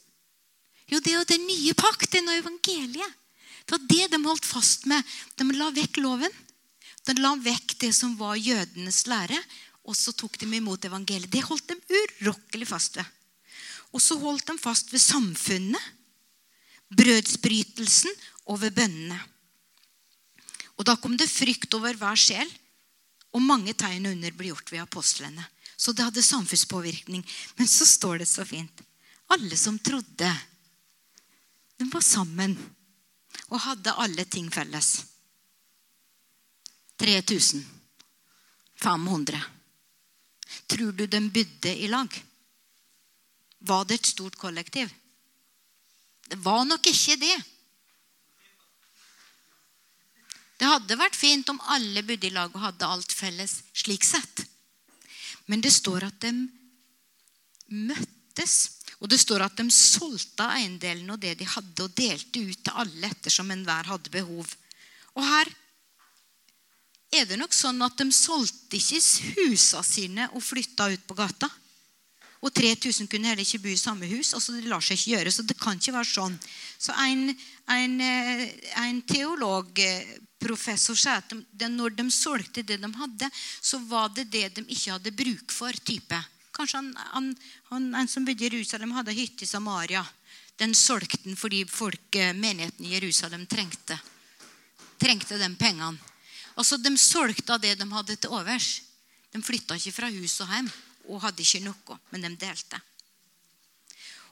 Jo, 0.89 0.99
det 0.99 1.11
er 1.11 1.19
jo 1.19 1.29
den 1.29 1.45
nye 1.45 1.73
pakt, 1.77 2.09
det 2.09 2.21
er 2.23 2.39
evangeliet. 2.39 3.17
Det 3.65 3.75
var 3.75 3.85
det 3.89 4.05
de 4.09 4.19
holdt 4.25 4.47
fast 4.47 4.87
med. 4.89 5.03
De 5.37 5.45
la 5.53 5.69
vekk 5.75 5.99
loven. 6.01 6.33
De 7.05 7.13
la 7.19 7.35
vekk 7.37 7.75
det 7.83 7.91
som 7.93 8.15
var 8.17 8.39
jødenes 8.39 9.03
lære, 9.09 9.37
og 9.85 9.95
så 9.97 10.13
tok 10.17 10.39
de 10.41 10.49
imot 10.57 10.85
evangeliet. 10.85 11.29
Det 11.31 11.45
holdt 11.45 11.69
de 11.69 11.99
urokkelig 12.01 12.67
fast 12.69 12.97
ved. 12.97 13.05
Og 13.93 14.01
så 14.01 14.17
holdt 14.21 14.47
de 14.49 14.57
fast 14.61 14.93
ved 14.93 15.01
samfunnet, 15.01 15.81
brødsbrytelsen 16.89 18.13
og 18.49 18.61
ved 18.63 18.73
bønnene. 18.77 19.19
Og 20.79 20.87
da 20.87 20.95
kom 20.95 21.17
det 21.19 21.27
frykt 21.27 21.73
over 21.75 21.97
hver 21.99 22.19
sjel, 22.19 22.47
og 23.35 23.43
mange 23.43 23.75
tegn 23.77 24.07
under 24.09 24.31
ble 24.33 24.47
gjort 24.49 24.71
ved 24.71 24.81
apostlene. 24.81 25.43
Så 25.79 25.91
det 25.95 26.03
hadde 26.07 26.23
samfunnspåvirkning. 26.23 27.23
Men 27.55 27.67
så 27.67 27.85
står 27.85 28.17
det 28.23 28.29
så 28.31 28.45
fint. 28.47 28.81
Alle 29.29 29.57
som 29.57 29.79
trodde, 29.79 30.39
de 31.77 31.85
var 31.91 32.01
sammen 32.03 32.57
og 33.49 33.59
hadde 33.63 33.93
alle 34.03 34.25
ting 34.25 34.51
felles. 34.51 35.05
3500. 36.99 39.41
Tror 40.67 40.91
du 40.91 41.05
de 41.07 41.29
bodde 41.29 41.75
i 41.75 41.87
lag? 41.87 42.25
Var 43.59 43.85
det 43.85 43.93
et 43.99 44.05
stort 44.11 44.35
kollektiv? 44.39 44.89
Det 46.29 46.37
var 46.43 46.65
nok 46.65 46.87
ikke 46.87 47.15
det. 47.19 47.43
Det 50.59 50.67
hadde 50.67 50.97
vært 50.99 51.15
fint 51.15 51.49
om 51.51 51.61
alle 51.71 52.03
bodde 52.03 52.27
i 52.27 52.33
lag 52.35 52.51
og 52.51 52.63
hadde 52.63 52.87
alt 52.87 53.13
felles 53.15 53.61
slik 53.71 54.03
sett. 54.03 54.43
Men 55.47 55.63
det 55.63 55.71
står 55.71 56.05
at 56.09 56.19
de 56.25 56.33
møttes. 57.71 58.57
Og 58.99 59.07
det 59.07 59.21
står 59.21 59.45
at 59.45 59.55
de 59.55 59.69
solgte 59.71 60.43
eiendelen 60.57 61.13
og 61.13 61.21
det 61.23 61.37
de 61.39 61.47
hadde, 61.47 61.85
og 61.85 61.95
delte 61.95 62.43
ut 62.43 62.59
til 62.59 62.81
alle 62.83 63.07
ettersom 63.07 63.51
enhver 63.55 63.87
hadde 63.87 64.11
behov. 64.11 64.51
Og 65.15 65.23
her 65.23 65.51
er 67.15 67.25
det 67.25 67.39
nok 67.39 67.55
sånn 67.55 67.79
at 67.81 67.95
de 67.97 68.11
solgte 68.13 68.77
ikke 68.77 68.99
husene 69.39 69.87
sine 69.87 70.27
og 70.35 70.43
flytta 70.43 70.89
ut 70.91 71.07
på 71.07 71.17
gata. 71.17 71.49
Og 72.39 72.53
3000 72.55 73.09
kunne 73.11 73.27
heller 73.27 73.43
ikke 73.43 73.59
bo 73.65 73.71
i 73.71 73.79
samme 73.79 74.07
hus. 74.07 74.33
altså 74.33 74.55
Det 74.55 74.69
lar 74.71 74.83
seg 74.83 74.95
ikke 74.95 75.11
gjøre, 75.17 75.31
så 75.31 75.43
det 75.43 75.57
kan 75.59 75.79
ikke 75.79 75.95
være 75.97 76.07
sånn. 76.07 76.37
Så 76.79 76.95
en, 77.03 77.33
en, 77.75 77.95
eh, 77.99 78.45
en 78.79 79.01
teologprofessor 79.03 80.95
sa 80.95 81.17
at 81.19 81.35
de, 81.35 81.67
når 81.67 81.97
de 81.97 82.07
solgte 82.15 82.63
det 82.63 82.79
de 82.79 82.91
hadde, 83.01 83.29
så 83.59 83.81
var 83.91 84.13
det 84.15 84.29
det 84.31 84.45
de 84.55 84.63
ikke 84.69 84.95
hadde 84.95 85.15
bruk 85.23 85.51
for. 85.51 85.75
type. 85.83 86.21
Kanskje 86.55 86.79
han, 86.79 86.95
han, 87.11 87.29
han, 87.73 87.91
en 87.95 88.07
som 88.07 88.23
bodde 88.23 88.47
i 88.47 88.49
Jerusalem, 88.53 88.95
hadde 88.95 89.19
hytte 89.19 89.43
i 89.43 89.51
Samaria. 89.51 90.05
Den 90.59 90.75
solgte 90.75 91.19
den 91.25 91.35
fordi 91.35 91.65
folk, 91.67 92.15
eh, 92.15 92.31
menigheten 92.33 92.87
i 92.87 92.95
Jerusalem 92.95 93.47
trengte, 93.51 93.99
trengte 94.99 95.35
de 95.37 95.55
pengene. 95.59 95.99
Altså, 96.55 96.77
De 96.77 96.95
solgte 96.97 97.53
av 97.53 97.59
det 97.59 97.75
de 97.79 97.91
hadde 97.91 98.15
til 98.15 98.31
overs. 98.31 98.81
De 99.31 99.41
flytta 99.43 99.75
ikke 99.75 99.91
fra 99.91 100.07
hus 100.07 100.39
og 100.41 100.47
hjem 100.47 100.71
og 101.09 101.23
hadde 101.23 101.43
ikke 101.43 101.63
noe, 101.65 101.97
men 102.13 102.23
de 102.23 102.31
delte. 102.39 102.79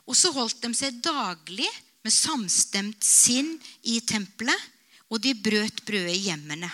Og 0.08 0.16
så 0.16 0.32
holdt 0.32 0.62
de 0.62 0.72
seg 0.76 1.00
daglig 1.04 1.68
med 2.06 2.14
samstemt 2.14 3.04
sinn 3.04 3.56
i 3.90 3.98
tempelet, 4.06 4.68
og 5.08 5.20
de 5.24 5.34
brøt 5.36 5.82
brødet 5.88 6.14
i 6.14 6.28
hjemmene. 6.28 6.68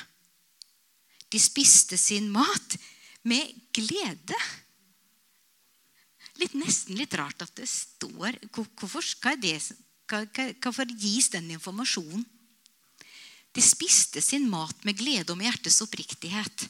De 1.31 1.41
spiste 1.43 1.99
sin 1.99 2.29
mat 2.31 2.77
med 3.27 3.51
glede. 3.75 4.39
Litt, 6.39 6.55
nesten 6.59 6.99
litt 6.99 7.15
rart 7.19 7.45
at 7.47 7.55
det 7.59 7.69
står 7.71 8.41
Hvorfor, 8.51 9.03
skal 9.07 9.39
det, 9.39 9.57
hvorfor 10.11 10.95
gis 10.99 11.31
den 11.31 11.53
informasjonen? 11.55 12.25
De 13.55 13.63
spiste 13.63 14.19
sin 14.23 14.49
mat 14.51 14.83
med 14.83 14.99
glede 14.99 15.31
og 15.31 15.39
med 15.39 15.47
hjertets 15.47 15.79
oppriktighet 15.85 16.67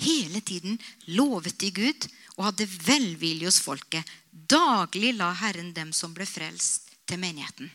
hele 0.00 0.40
tiden 0.40 0.78
lovet 1.16 1.58
de 1.60 1.70
Gud 1.74 2.06
og 2.36 2.46
hadde 2.48 2.68
velvilje 2.86 3.48
hos 3.50 3.60
folket. 3.62 4.06
Daglig 4.30 5.14
la 5.18 5.32
Herren 5.36 5.72
dem 5.76 5.92
som 5.96 6.14
ble 6.16 6.26
frelst, 6.28 6.88
til 7.10 7.18
menigheten. 7.18 7.70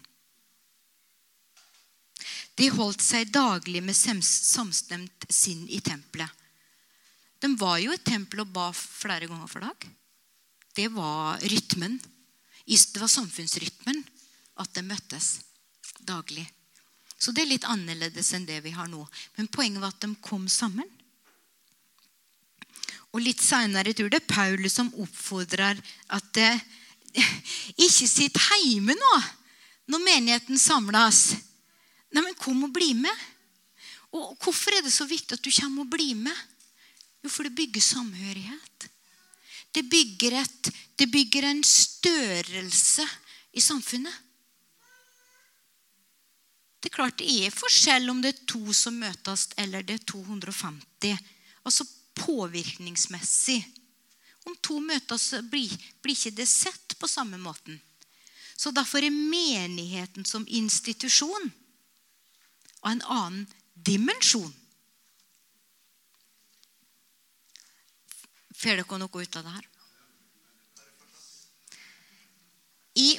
De 2.56 2.70
holdt 2.72 3.04
seg 3.04 3.34
daglig 3.36 3.82
med 3.84 3.98
samstemt 3.98 5.28
sinn 5.28 5.66
i 5.68 5.82
tempelet. 5.84 6.32
De 7.44 7.52
var 7.60 7.82
jo 7.84 7.92
i 7.92 8.00
tempelet 8.00 8.48
og 8.48 8.54
ba 8.56 8.70
flere 8.72 9.28
ganger 9.28 9.52
for 9.52 9.66
dag. 9.66 9.88
Det 10.76 10.88
var 10.96 11.44
rytmen. 11.44 12.00
Det 12.66 13.02
var 13.02 13.12
samfunnsrytmen 13.12 14.00
at 14.64 14.72
de 14.74 14.86
møttes 14.88 15.42
daglig. 16.00 16.46
Så 17.20 17.32
det 17.36 17.44
er 17.44 17.52
litt 17.52 17.68
annerledes 17.68 18.32
enn 18.36 18.48
det 18.48 18.62
vi 18.64 18.74
har 18.76 18.88
nå. 18.92 19.04
Men 19.36 19.52
poenget 19.52 19.84
var 19.84 19.94
at 19.94 20.04
de 20.04 20.16
kom 20.24 20.48
sammen. 20.52 20.88
Og 23.16 23.24
litt 23.24 23.40
seinere 23.40 23.94
tror 23.96 24.12
det 24.12 24.20
er 24.20 24.28
Paulus 24.28 24.76
som 24.76 24.92
oppfordrer 25.00 25.80
at 26.16 26.28
det, 26.36 26.52
ikke 27.88 28.10
sitt 28.12 28.40
hjemme 28.60 28.96
nå 29.00 29.16
når 29.92 30.04
menigheten 30.04 30.60
samles 30.60 31.30
Nei, 32.16 32.22
men 32.24 32.36
kom 32.40 32.62
og 32.64 32.72
bli 32.72 32.94
med. 32.96 33.24
Og 34.16 34.38
hvorfor 34.40 34.72
er 34.72 34.86
det 34.86 34.94
så 34.94 35.04
viktig 35.04 35.36
at 35.36 35.44
du 35.44 35.50
kommer 35.52 35.84
og 35.84 35.90
blir 35.92 36.14
med? 36.16 36.38
Jo, 37.20 37.28
for 37.34 37.44
det 37.44 37.58
bygger 37.58 37.84
samhørighet. 37.84 38.86
Det 39.76 39.84
bygger, 39.92 40.38
et, 40.40 40.70
det 40.96 41.10
bygger 41.12 41.50
en 41.50 41.60
størrelse 41.68 43.04
i 43.52 43.60
samfunnet. 43.60 44.16
Det 46.80 46.88
er 46.88 46.96
klart 47.02 47.20
det 47.20 47.28
er 47.28 47.52
forskjell 47.52 48.08
om 48.14 48.24
det 48.24 48.32
er 48.32 48.48
to 48.48 48.64
som 48.78 48.96
møtes, 49.02 49.50
eller 49.60 49.84
det 49.84 50.00
er 50.00 50.08
250. 50.08 51.28
Altså 51.68 51.84
påvirkningsmessig. 52.16 53.62
Om 54.46 54.56
to 54.62 54.80
møtes, 54.80 55.32
blir, 55.50 55.72
blir 56.02 56.16
ikke 56.16 56.36
det 56.38 56.48
sett 56.50 56.98
på 57.00 57.10
samme 57.10 57.38
måten. 57.42 57.80
Så 58.56 58.72
derfor 58.72 59.04
er 59.04 59.12
menigheten 59.12 60.26
som 60.26 60.46
institusjon 60.48 61.50
av 62.82 62.92
en 62.92 63.02
annen 63.02 63.48
dimensjon. 63.74 64.54
Får 68.56 68.80
dere 68.80 69.00
noe 69.02 69.24
ut 69.24 69.40
av 69.40 69.48
det 69.48 69.56
her? 69.58 69.72
I, 72.96 73.10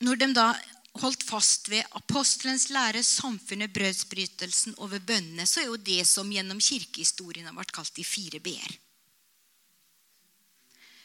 når 0.00 0.22
de 0.22 0.30
da 0.32 0.46
holdt 1.02 1.24
fast 1.26 1.68
ved 1.72 1.82
apostelens 1.98 2.68
lære, 2.70 3.02
samfunnet, 3.02 3.72
brødsbrytelsen 3.74 4.76
og 4.78 4.92
ved 4.92 5.06
bønnene, 5.08 5.46
så 5.46 5.62
er 5.62 5.70
jo 5.70 5.76
det 5.90 6.02
som 6.06 6.30
gjennom 6.30 6.60
kirkehistorien 6.62 7.48
har 7.48 7.56
vært 7.56 7.74
kalt 7.74 7.94
de 7.96 8.04
fire 8.06 8.40
b-er. 8.42 8.76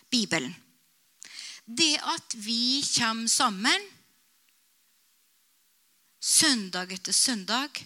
Bibelen. 0.09 0.53
Det 1.65 1.95
at 2.01 2.35
vi 2.41 2.81
kommer 2.95 3.29
sammen 3.29 3.83
søndag 6.19 6.91
etter 6.93 7.13
søndag, 7.13 7.81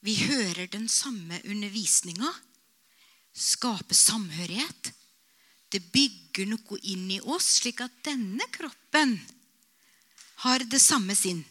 vi 0.00 0.14
hører 0.26 0.68
den 0.70 0.86
samme 0.88 1.40
undervisninga, 1.44 2.30
skaper 3.34 3.98
samhørighet. 3.98 4.92
Det 5.70 5.82
bygger 5.92 6.46
noe 6.46 6.78
inn 6.86 7.10
i 7.10 7.20
oss, 7.20 7.56
slik 7.58 7.82
at 7.82 7.98
denne 8.06 8.46
kroppen 8.54 9.18
har 10.46 10.64
det 10.64 10.80
samme 10.82 11.14
sinn. 11.18 11.42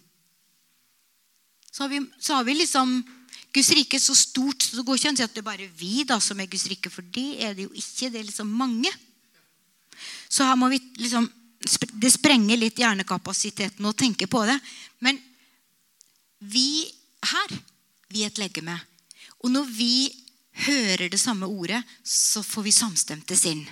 Så 1.71 1.83
har 1.83 1.91
vi, 1.91 2.01
så 2.19 2.39
har 2.39 2.47
vi 2.47 2.55
liksom 2.61 2.97
Guds 3.55 3.69
rike 3.71 3.95
er 3.95 4.03
så 4.03 4.15
stort, 4.15 4.63
så 4.63 4.75
det 4.75 4.83
går 4.83 4.97
ikke 4.99 5.09
an 5.13 5.15
å 5.15 5.19
si 5.21 5.23
at 5.23 5.35
det 5.35 5.39
er 5.39 5.47
bare 5.47 5.67
vi 5.79 6.03
da 6.07 6.17
som 6.19 6.39
er 6.43 6.49
Guds 6.51 6.65
rike. 6.67 6.91
For 6.91 7.07
det 7.15 7.29
er 7.45 7.53
det 7.55 7.69
jo 7.69 7.71
ikke. 7.71 8.09
Det 8.11 8.19
er 8.19 8.27
liksom 8.27 8.49
mange. 8.51 8.91
Så 10.27 10.43
her 10.43 10.59
må 10.59 10.69
vi 10.73 10.81
liksom 10.99 11.29
Det 11.97 12.11
sprenger 12.11 12.59
litt 12.59 12.77
hjernekapasiteten 12.77 13.85
å 13.89 13.95
tenke 13.97 14.27
på 14.29 14.43
det. 14.45 14.57
Men 15.01 15.17
vi 16.37 16.85
her, 17.25 17.55
vi 18.11 18.21
er 18.21 18.29
et 18.29 18.37
legeme. 18.37 18.75
Og 19.41 19.49
når 19.49 19.71
vi 19.73 19.95
hører 20.67 21.09
det 21.09 21.19
samme 21.19 21.49
ordet, 21.49 21.79
så 22.03 22.43
får 22.45 22.67
vi 22.67 22.75
samstemte 22.75 23.37
sinn. 23.39 23.63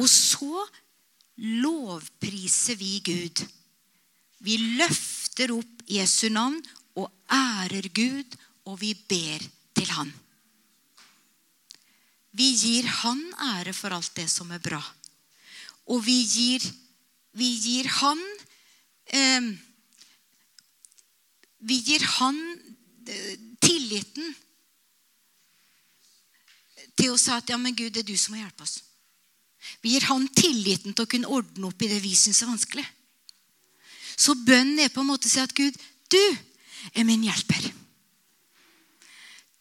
Og 0.00 0.08
så 0.10 0.66
lovpriser 1.38 2.76
vi 2.78 2.98
Gud. 3.04 3.42
Vi 4.42 4.56
løfter 4.78 5.52
opp 5.54 5.84
Jesu 5.88 6.28
navn 6.32 6.58
og 6.98 7.10
ærer 7.30 7.88
Gud, 7.94 8.34
og 8.66 8.80
vi 8.82 8.92
ber 8.94 9.44
til 9.78 9.92
Han. 9.96 10.10
Vi 12.38 12.50
gir 12.54 12.86
Han 13.02 13.22
ære 13.54 13.72
for 13.74 13.94
alt 13.94 14.14
det 14.18 14.28
som 14.30 14.50
er 14.54 14.62
bra. 14.62 14.82
Og 15.88 16.04
vi 16.04 16.18
gir, 16.26 16.64
vi 17.32 17.48
gir 17.62 17.88
Han 18.00 18.20
eh, 19.06 19.48
Vi 21.58 21.78
gir 21.82 22.04
Han 22.18 22.36
eh, 23.08 23.38
tilliten 23.58 24.34
til 26.98 27.14
å 27.14 27.18
si 27.18 27.30
at 27.30 27.50
ja, 27.50 27.56
men 27.58 27.74
Gud, 27.78 27.94
det 27.94 28.02
er 28.02 28.10
du 28.10 28.18
som 28.18 28.34
må 28.34 28.42
hjelpe 28.42 28.66
oss. 28.66 28.80
Vi 29.82 29.94
gir 29.94 30.06
han 30.08 30.26
tilliten 30.32 30.94
til 30.94 31.04
å 31.04 31.10
kunne 31.10 31.30
ordne 31.32 31.68
opp 31.68 31.82
i 31.82 31.90
det 31.90 31.98
vi 32.02 32.14
syns 32.16 32.42
er 32.42 32.50
vanskelig. 32.50 32.86
Så 34.18 34.34
bønnen 34.34 34.80
er 34.82 34.92
på 34.92 35.02
en 35.02 35.10
måte 35.10 35.28
å 35.28 35.30
si 35.30 35.42
at 35.42 35.54
Gud, 35.54 35.76
du 36.10 36.22
er 36.94 37.06
min 37.06 37.22
hjelper. 37.26 37.68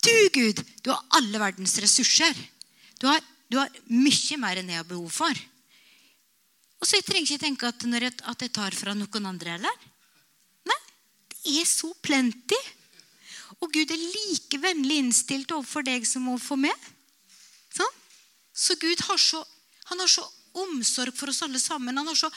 Du, 0.02 0.16
Gud, 0.34 0.62
du 0.86 0.92
har 0.94 1.04
alle 1.18 1.42
verdens 1.42 1.76
ressurser. 1.84 2.38
Du 3.02 3.08
har, 3.10 3.22
du 3.50 3.60
har 3.60 3.70
mye 3.92 4.40
mer 4.42 4.62
enn 4.62 4.72
jeg 4.72 4.82
har 4.82 4.90
behov 4.90 5.12
for. 5.14 5.44
Og 6.78 6.86
så 6.86 7.00
jeg 7.00 7.08
trenger 7.08 7.28
ikke 7.28 7.44
tenke 7.44 7.70
at, 7.70 7.86
jeg, 7.86 8.14
at 8.30 8.46
jeg 8.46 8.54
tar 8.54 8.78
fra 8.78 8.94
noen 8.98 9.30
andre 9.30 9.58
heller. 9.58 9.86
Nei, 10.70 10.80
det 11.34 11.56
er 11.62 11.70
så 11.70 11.90
plenty. 12.06 12.60
Og 13.58 13.72
Gud 13.74 13.92
er 13.94 14.02
like 14.02 14.60
vennlig 14.62 15.02
innstilt 15.02 15.54
overfor 15.56 15.86
deg 15.86 16.06
som 16.06 16.30
overfor 16.30 16.60
meg. 16.62 16.90
Sånn? 17.74 17.96
Så 18.58 18.78
Gud 18.82 19.02
har 19.10 19.22
så 19.22 19.42
han 19.90 20.00
har 20.00 20.12
så 20.12 20.24
omsorg 20.58 21.16
for 21.16 21.32
oss 21.32 21.44
alle 21.46 21.60
sammen. 21.60 21.98
Han 21.98 22.08
har 22.08 22.16
så, 22.16 22.30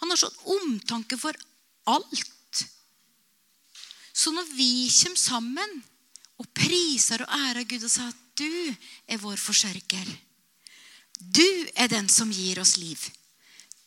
han 0.00 0.10
har 0.10 0.16
så 0.16 0.30
omtanke 0.56 1.18
for 1.20 1.36
alt. 1.84 2.62
Så 4.12 4.32
når 4.32 4.48
vi 4.56 4.88
kommer 4.90 5.20
sammen 5.20 5.82
og 6.40 6.48
priser 6.56 7.24
og 7.24 7.34
ærer 7.36 7.68
Gud 7.68 7.84
og 7.84 7.92
sier 7.92 8.10
at 8.10 8.22
du 8.36 8.74
er 9.08 9.20
vår 9.20 9.38
forsørger 9.40 10.08
Du 11.16 11.48
er 11.74 11.88
den 11.88 12.08
som 12.12 12.32
gir 12.32 12.60
oss 12.60 12.76
liv. 12.76 13.00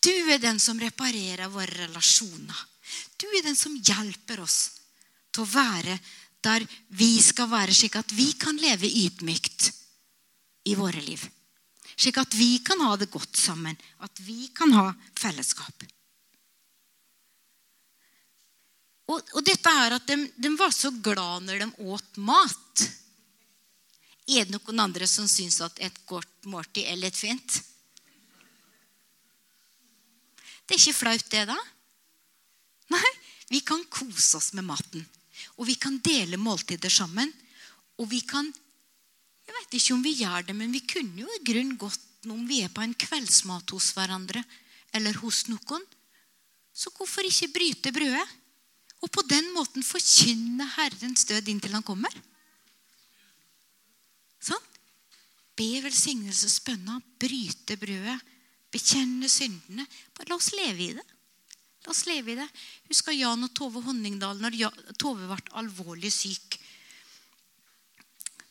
Du 0.01 0.13
er 0.31 0.39
den 0.39 0.59
som 0.59 0.79
reparerer 0.79 1.51
våre 1.51 1.85
relasjoner. 1.85 2.65
Du 3.17 3.27
er 3.27 3.43
den 3.43 3.55
som 3.55 3.75
hjelper 3.75 4.41
oss 4.41 4.71
til 5.31 5.43
å 5.43 5.51
være 5.51 5.99
der 6.41 6.65
vi 6.95 7.17
skal 7.21 7.49
være, 7.51 7.75
slik 7.75 7.99
at 7.99 8.13
vi 8.15 8.31
kan 8.39 8.57
leve 8.57 8.87
ydmykt 8.87 9.69
i 10.71 10.75
våre 10.79 11.01
liv. 11.03 11.25
Slik 11.99 12.17
at 12.21 12.35
vi 12.39 12.59
kan 12.63 12.79
ha 12.85 12.93
det 12.97 13.09
godt 13.11 13.35
sammen. 13.35 13.75
At 13.99 14.21
vi 14.23 14.47
kan 14.55 14.71
ha 14.77 14.87
fellesskap. 15.19 15.83
Og, 19.09 19.19
og 19.35 19.41
dette 19.43 19.73
er 19.73 19.95
at 19.97 20.05
de, 20.07 20.17
de, 20.37 20.51
var 20.55 20.71
så 20.71 20.93
glad 21.03 21.47
når 21.47 21.63
de 21.63 21.69
åt 21.91 22.19
mat. 22.23 22.85
Er 24.29 24.45
det 24.45 24.53
noen 24.53 24.83
andre 24.85 25.09
som 25.09 25.27
syns 25.27 25.57
at 25.65 25.81
et 25.81 25.97
godt 26.07 26.47
måltid 26.47 26.85
er 26.85 26.99
litt 27.01 27.17
fint? 27.17 27.59
Det 30.69 30.77
er 30.77 30.83
ikke 30.83 30.99
flaut, 31.01 31.29
det, 31.33 31.47
da? 31.49 31.57
Nei, 32.93 33.11
vi 33.49 33.63
kan 33.65 33.81
kose 33.89 34.37
oss 34.37 34.51
med 34.53 34.67
maten. 34.69 35.03
Og 35.57 35.65
vi 35.67 35.75
kan 35.81 35.97
dele 36.05 36.37
måltider 36.37 36.93
sammen. 36.93 37.33
Og 37.99 38.07
vi 38.13 38.21
kan 38.23 38.53
jeg 39.49 39.55
vet 39.55 39.75
ikke 39.79 39.95
om 39.95 40.03
vi 40.05 40.11
gjør 40.19 40.43
det, 40.45 40.53
men 40.53 40.73
vi 40.73 40.83
kunne 40.85 41.23
jo 41.23 41.29
i 41.33 41.41
grunn 41.41 41.71
gått 41.81 42.27
om 42.29 42.43
vi 42.45 42.59
er 42.61 42.69
på 42.69 42.83
en 42.85 42.93
kveldsmat 42.93 43.71
hos 43.73 43.87
hverandre 43.97 44.43
eller 44.93 45.17
hos 45.23 45.47
noen. 45.49 45.85
Så 46.69 46.91
hvorfor 46.93 47.25
ikke 47.25 47.49
bryte 47.55 47.93
brødet? 47.95 48.35
Og 49.01 49.09
på 49.15 49.23
den 49.25 49.47
måten 49.55 49.85
forkynne 49.85 50.67
Herrens 50.75 51.25
død 51.25 51.49
inntil 51.49 51.73
han 51.73 51.85
kommer? 51.87 52.13
Sånn? 54.43 54.61
Be 55.57 55.79
velsignelsesbønna, 55.87 56.99
bryte 57.19 57.79
brødet, 57.79 58.19
bekjenne 58.69 59.31
syndene. 59.31 59.87
Bare 60.13 60.29
la 60.29 60.37
oss 60.37 60.53
leve 60.53 60.85
i 60.85 60.93
det. 60.99 61.07
La 61.87 61.95
oss 61.95 62.05
leve 62.05 62.35
i 62.35 62.37
det. 62.37 62.47
Husker 62.91 63.17
Jan 63.17 63.47
og 63.47 63.55
Tove 63.57 63.81
Honningdal 63.87 64.37
når 64.43 64.61
Tove 65.01 65.25
ble 65.25 65.57
alvorlig 65.57 66.13
syk. 66.13 66.59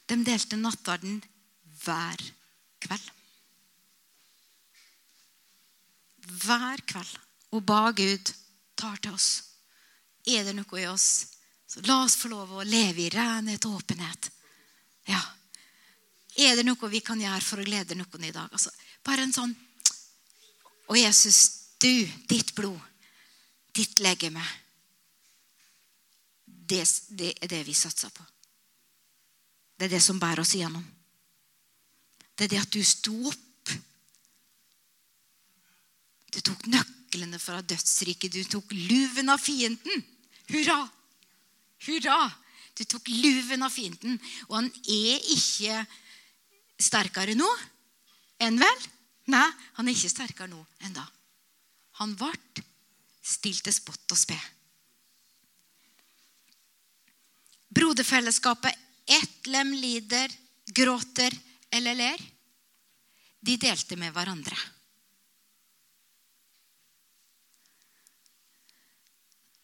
De 0.08 0.16
delte 0.24 0.56
nattverden 0.56 1.20
hver 1.84 2.22
kveld. 2.82 3.10
Hver 6.42 6.84
kveld. 6.88 7.16
Og 7.56 7.64
ba 7.64 7.90
Gud 7.96 8.32
tar 8.78 9.00
til 9.02 9.16
oss. 9.16 9.28
Er 10.28 10.44
det 10.44 10.54
noe 10.56 10.80
i 10.80 10.88
oss, 10.88 11.26
så 11.68 11.80
la 11.88 12.02
oss 12.04 12.16
få 12.20 12.28
lov 12.32 12.52
å 12.52 12.66
leve 12.66 13.06
i 13.06 13.12
renhet 13.12 13.64
og 13.68 13.80
åpenhet. 13.80 14.30
Ja. 15.08 15.20
Er 16.38 16.56
det 16.56 16.66
noe 16.68 16.92
vi 16.92 17.00
kan 17.04 17.20
gjøre 17.20 17.44
for 17.44 17.60
å 17.60 17.66
glede 17.66 17.96
noen 17.98 18.24
i 18.28 18.32
dag? 18.34 18.48
Altså, 18.52 18.72
bare 19.04 19.24
en 19.26 19.34
sånn 19.34 19.56
Og 20.88 20.96
Jesus, 20.96 21.38
du, 21.76 22.08
ditt 22.30 22.54
blod, 22.56 22.80
ditt 23.76 23.98
legeme 24.00 24.40
det, 26.68 26.80
det 27.12 27.34
er 27.42 27.50
det 27.52 27.60
vi 27.66 27.74
satser 27.76 28.08
på. 28.08 28.24
Det 29.78 29.86
er 29.86 29.94
det 29.94 30.02
som 30.02 30.18
bærer 30.18 30.42
oss 30.42 30.56
igjennom. 30.58 30.82
Det 32.34 32.46
er 32.46 32.54
det 32.54 32.62
at 32.64 32.74
du 32.74 32.82
sto 32.86 33.14
opp. 33.30 33.72
Du 36.34 36.40
tok 36.44 36.66
nøklene 36.70 37.38
fra 37.42 37.60
dødsriket. 37.62 38.34
Du 38.34 38.42
tok 38.58 38.74
luven 38.74 39.30
av 39.30 39.38
fienden. 39.42 40.04
Hurra! 40.50 40.80
Hurra! 41.86 42.18
Du 42.78 42.84
tok 42.86 43.08
luven 43.10 43.62
av 43.66 43.74
fienden. 43.74 44.18
Og 44.50 44.58
han 44.58 44.70
er 44.86 45.30
ikke 45.34 45.80
sterkere 46.78 47.34
nå 47.38 47.48
enn 48.42 48.58
vel? 48.58 48.84
Nei, 49.34 49.46
han 49.78 49.88
er 49.88 49.94
ikke 49.94 50.10
sterkere 50.12 50.50
nå 50.50 50.60
enn 50.86 50.94
da. 50.94 51.06
Han 51.98 52.14
ble 52.18 52.34
stilt 53.28 53.64
til 53.66 53.74
spott 53.74 54.14
og 54.14 54.18
spe. 54.18 54.38
Broderfellesskapet 57.74 58.87
ett 59.08 59.46
lem 59.46 59.72
lider, 59.72 60.32
gråter 60.66 61.34
eller 61.70 61.94
ler. 61.94 62.24
De 63.40 63.56
delte 63.56 63.96
med 63.96 64.12
hverandre. 64.12 64.56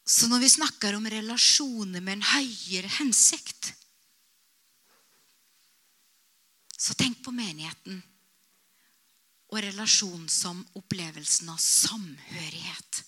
Så 0.04 0.28
når 0.28 0.44
vi 0.44 0.50
snakker 0.52 0.96
om 0.96 1.08
relasjoner 1.08 2.00
med 2.04 2.18
en 2.18 2.26
høyere 2.34 2.90
hensikt, 3.00 3.72
så 6.76 6.92
tenk 7.00 7.22
på 7.24 7.32
menigheten 7.32 8.02
og 9.48 9.62
relasjon 9.64 10.26
som 10.28 10.60
opplevelsen 10.76 11.48
av 11.52 11.60
samhørighet. 11.62 13.04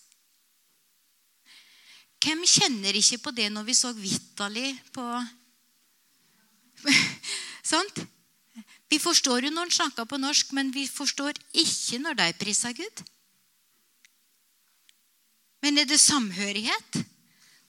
Hvem 2.23 2.47
kjenner 2.49 2.97
ikke 2.97 3.21
på 3.27 3.33
det 3.37 3.51
når 3.53 3.67
vi 3.69 3.75
så 3.77 3.93
Vitali 3.95 4.71
på 4.95 5.05
Sant? 7.73 8.05
Vi 8.87 8.99
forstår 9.03 9.47
jo 9.47 9.51
når 9.51 9.67
han 9.67 9.77
snakker 9.81 10.07
på 10.09 10.19
norsk, 10.23 10.53
men 10.55 10.71
vi 10.75 10.87
forstår 10.87 11.37
ikke 11.59 12.01
når 12.03 12.19
de 12.21 12.31
priser 12.39 12.77
Gud. 12.77 13.03
Men 15.65 15.83
er 15.83 15.89
det 15.89 15.99
samhørighet? 15.99 17.01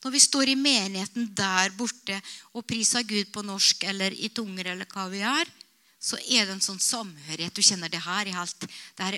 Når 0.03 0.13
vi 0.13 0.21
står 0.21 0.51
i 0.51 0.59
menigheten 0.59 1.31
der 1.35 1.73
borte 1.77 2.19
og 2.53 2.65
priser 2.69 3.01
Gud 3.07 3.31
på 3.33 3.41
norsk 3.41 3.87
eller 3.89 4.13
i 4.13 4.29
tunger 4.29 4.69
eller 4.73 4.85
hva 4.91 5.07
vi 5.09 5.23
er, 5.25 5.49
så 5.97 6.19
er 6.21 6.45
det 6.45 6.53
en 6.53 6.61
sånn 6.63 6.79
samhørighet. 6.79 7.55
Du 7.57 7.65
kjenner 7.65 7.89
det 7.89 8.03
her 8.05 8.29
i 8.29 8.35
alt. 8.37 8.67
Det 8.93 9.07
er 9.07 9.17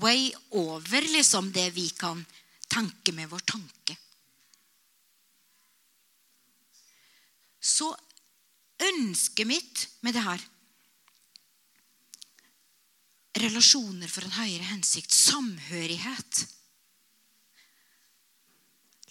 way 0.00 0.30
over 0.54 1.02
liksom 1.10 1.50
det 1.52 1.66
vi 1.74 1.88
kan 1.98 2.22
tenke 2.70 3.12
med 3.16 3.28
vår 3.32 3.42
tanke. 3.50 3.96
Så 7.62 7.90
ønsket 8.88 9.48
mitt 9.48 9.86
med 10.02 10.16
det 10.16 10.24
her 10.26 10.48
Relasjoner 13.32 14.10
for 14.12 14.26
en 14.26 14.34
høyere 14.36 14.66
hensikt. 14.68 15.14
Samhørighet. 15.16 16.42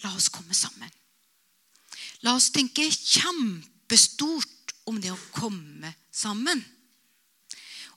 La 0.04 0.12
oss 0.14 0.30
komme 0.34 0.54
sammen. 0.54 0.92
La 2.22 2.36
oss 2.38 2.52
tenke 2.54 2.86
kjempestort 2.86 4.76
om 4.90 5.02
det 5.02 5.10
å 5.14 5.20
komme 5.34 5.90
sammen. 6.14 6.62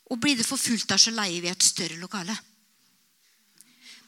Og 0.08 0.20
blir 0.20 0.36
det 0.40 0.48
for 0.48 0.60
fullt 0.60 0.88
der, 0.88 1.00
så 1.00 1.12
leier 1.12 1.44
vi 1.44 1.52
et 1.52 1.64
større 1.64 2.00
lokale. 2.00 2.36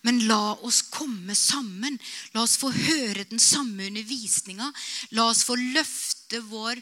Men 0.07 0.21
la 0.29 0.55
oss 0.65 0.83
komme 0.93 1.35
sammen. 1.37 1.97
La 2.33 2.45
oss 2.45 2.57
få 2.61 2.71
høre 2.73 3.27
den 3.29 3.43
samme 3.43 3.89
undervisninga. 3.89 4.69
La 5.19 5.29
oss 5.33 5.43
få 5.45 5.57
løfte 5.59 6.41
vår 6.47 6.81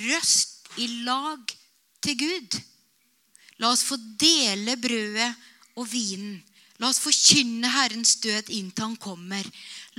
røst 0.00 0.72
i 0.80 0.88
lag 1.06 1.52
til 2.02 2.18
Gud. 2.20 2.56
La 3.60 3.70
oss 3.72 3.84
få 3.86 3.98
dele 4.18 4.76
brødet 4.80 5.28
og 5.78 5.86
vinen. 5.90 6.40
La 6.80 6.88
oss 6.90 7.02
forkynne 7.02 7.68
Herrens 7.70 8.16
død 8.24 8.50
inntil 8.50 8.88
Han 8.88 8.96
kommer. 8.98 9.46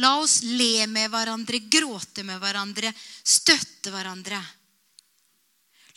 La 0.02 0.18
oss 0.20 0.42
le 0.44 0.88
med 0.92 1.12
hverandre, 1.14 1.62
gråte 1.72 2.26
med 2.28 2.42
hverandre, 2.42 2.92
støtte 3.24 3.94
hverandre. 3.94 4.42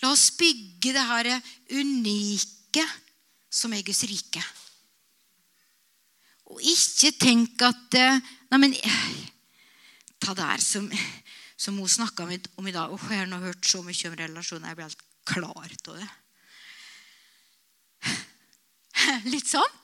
La 0.04 0.12
oss 0.12 0.28
bygge 0.36 0.92
det 0.92 1.06
her 1.08 1.32
unike 1.72 2.84
som 3.50 3.72
er 3.72 3.82
Guds 3.86 4.04
rike. 4.06 4.44
Og 6.52 6.60
ikke 6.62 7.10
tenk 7.18 7.62
at 7.66 7.96
eh, 7.98 8.20
Nei, 8.52 8.60
men 8.62 8.74
Ta 10.22 10.32
det 10.36 10.44
her 10.46 10.62
som, 10.62 10.86
som 11.56 11.78
hun 11.80 11.88
snakka 11.88 12.26
om 12.26 12.68
i 12.68 12.72
dag. 12.72 12.92
Og 12.92 13.00
jeg 13.10 13.26
har 13.26 13.48
hørt 13.48 13.66
så 13.66 13.82
mye 13.82 14.10
om 14.10 14.16
relasjoner. 14.20 14.68
Jeg 14.68 14.78
blir 14.78 14.88
helt 14.88 15.04
klar 15.26 15.52
av 15.56 15.96
det. 15.96 16.10
Litt 19.32 19.48
sånn. 19.48 19.74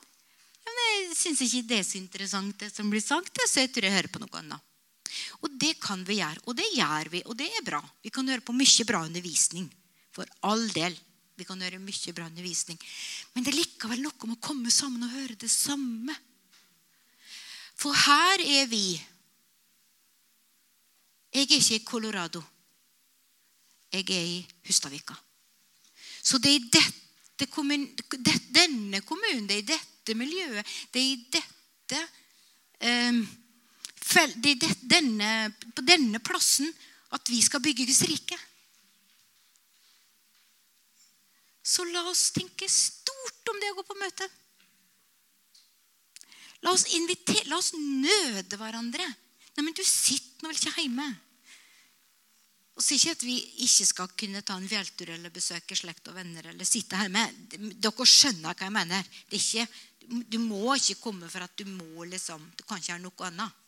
Men 0.62 0.82
jeg 0.82 1.16
syns 1.18 1.42
ikke 1.44 1.64
det 1.68 1.78
er 1.80 1.86
så 1.86 1.98
interessant, 1.98 2.58
det 2.60 2.70
som 2.72 2.90
blir 2.92 3.02
sagt. 3.02 3.40
Så 3.48 3.64
jeg 3.64 3.72
tror 3.72 3.88
jeg 3.88 3.96
hører 3.96 4.12
på 4.12 4.22
noe 4.22 4.40
annet. 4.40 4.68
Og 5.44 5.52
det 5.60 5.74
kan 5.82 6.04
vi 6.08 6.20
gjøre, 6.20 6.40
og 6.48 6.56
det 6.56 6.68
gjør 6.72 7.10
vi, 7.12 7.20
og 7.28 7.36
det 7.36 7.48
er 7.52 7.64
bra. 7.66 7.80
Vi 8.04 8.12
kan 8.14 8.28
høre 8.28 8.44
på 8.44 8.54
mye 8.56 8.86
bra 8.88 9.02
undervisning. 9.04 9.66
For 10.12 10.28
all 10.48 10.64
del. 10.72 10.96
Vi 11.36 11.46
kan 11.48 11.60
høre 11.64 11.80
mye 11.82 12.14
bra 12.14 12.28
undervisning. 12.28 12.78
Men 13.32 13.44
det 13.44 13.52
er 13.52 13.60
likevel 13.60 14.04
noe 14.04 14.28
med 14.28 14.36
å 14.38 14.44
komme 14.44 14.72
sammen 14.72 15.04
og 15.06 15.16
høre 15.16 15.36
det 15.40 15.50
samme. 15.52 16.14
For 17.80 17.96
her 17.96 18.44
er 18.44 18.68
vi. 18.70 19.00
Jeg 21.32 21.42
er 21.42 21.54
ikke 21.56 21.74
i 21.74 21.84
Colorado. 21.84 22.42
Jeg 23.92 24.10
er 24.10 24.24
i 24.24 24.46
Hustadvika. 24.66 25.14
Så 26.22 26.38
det 26.38 26.50
er 26.50 26.60
i 26.60 26.70
dette 26.72 27.46
kommun, 27.50 27.86
denne 28.54 29.00
kommunen, 29.00 29.48
det 29.48 29.56
er 29.56 29.62
i 29.62 29.70
dette 29.72 30.14
miljøet, 30.14 30.66
det 30.92 31.00
er 31.00 31.08
i 31.08 31.22
dette 31.32 32.02
um, 32.82 33.22
det 34.12 34.56
er 34.62 34.74
denne, 34.90 35.54
På 35.74 35.82
denne 35.86 36.18
plassen 36.20 36.68
at 37.12 37.28
vi 37.28 37.40
skal 37.42 37.60
bygge 37.60 37.86
Guds 37.86 38.02
rike. 38.08 38.38
Så 41.62 41.84
la 41.84 42.02
oss 42.10 42.30
tenke 42.34 42.68
stort 42.68 43.52
om 43.52 43.60
det 43.60 43.70
å 43.70 43.76
gå 43.78 43.84
på 43.86 43.98
møte. 44.00 44.28
La 46.62 46.72
oss, 46.72 46.86
invitere, 46.96 47.48
la 47.50 47.58
oss 47.58 47.72
nøde 47.76 48.58
hverandre. 48.58 49.06
Nei, 49.56 49.64
men 49.66 49.76
du 49.76 49.82
sitter 49.84 50.42
nå 50.42 50.50
vel 50.50 50.58
ikke 50.58 50.82
hjemme? 50.82 51.08
Og 52.72 52.84
så 52.84 52.96
ikke 52.96 53.12
at 53.12 53.24
vi 53.26 53.36
ikke 53.66 53.86
skal 53.86 54.12
kunne 54.18 54.40
ta 54.46 54.56
en 54.56 54.68
fjelltur 54.68 55.12
eller 55.12 55.32
besøke 55.32 55.76
slekt 55.76 56.08
og 56.08 56.16
venner. 56.16 56.48
eller 56.50 56.64
sitte 56.64 56.96
her 56.96 57.10
med. 57.12 57.34
Dere 57.52 58.06
skjønner 58.08 58.56
hva 58.56 58.68
jeg 58.68 58.74
mener. 58.74 59.10
Ikke, 59.30 59.66
du 60.08 60.38
må 60.40 60.76
ikke 60.78 61.00
komme 61.02 61.28
for 61.30 61.44
at 61.44 61.52
du 61.58 61.66
må 61.68 62.06
liksom, 62.08 62.42
du 62.56 62.64
kan 62.64 62.80
ikke 62.80 62.94
gjøre 62.94 63.04
noe 63.04 63.28
annet. 63.28 63.60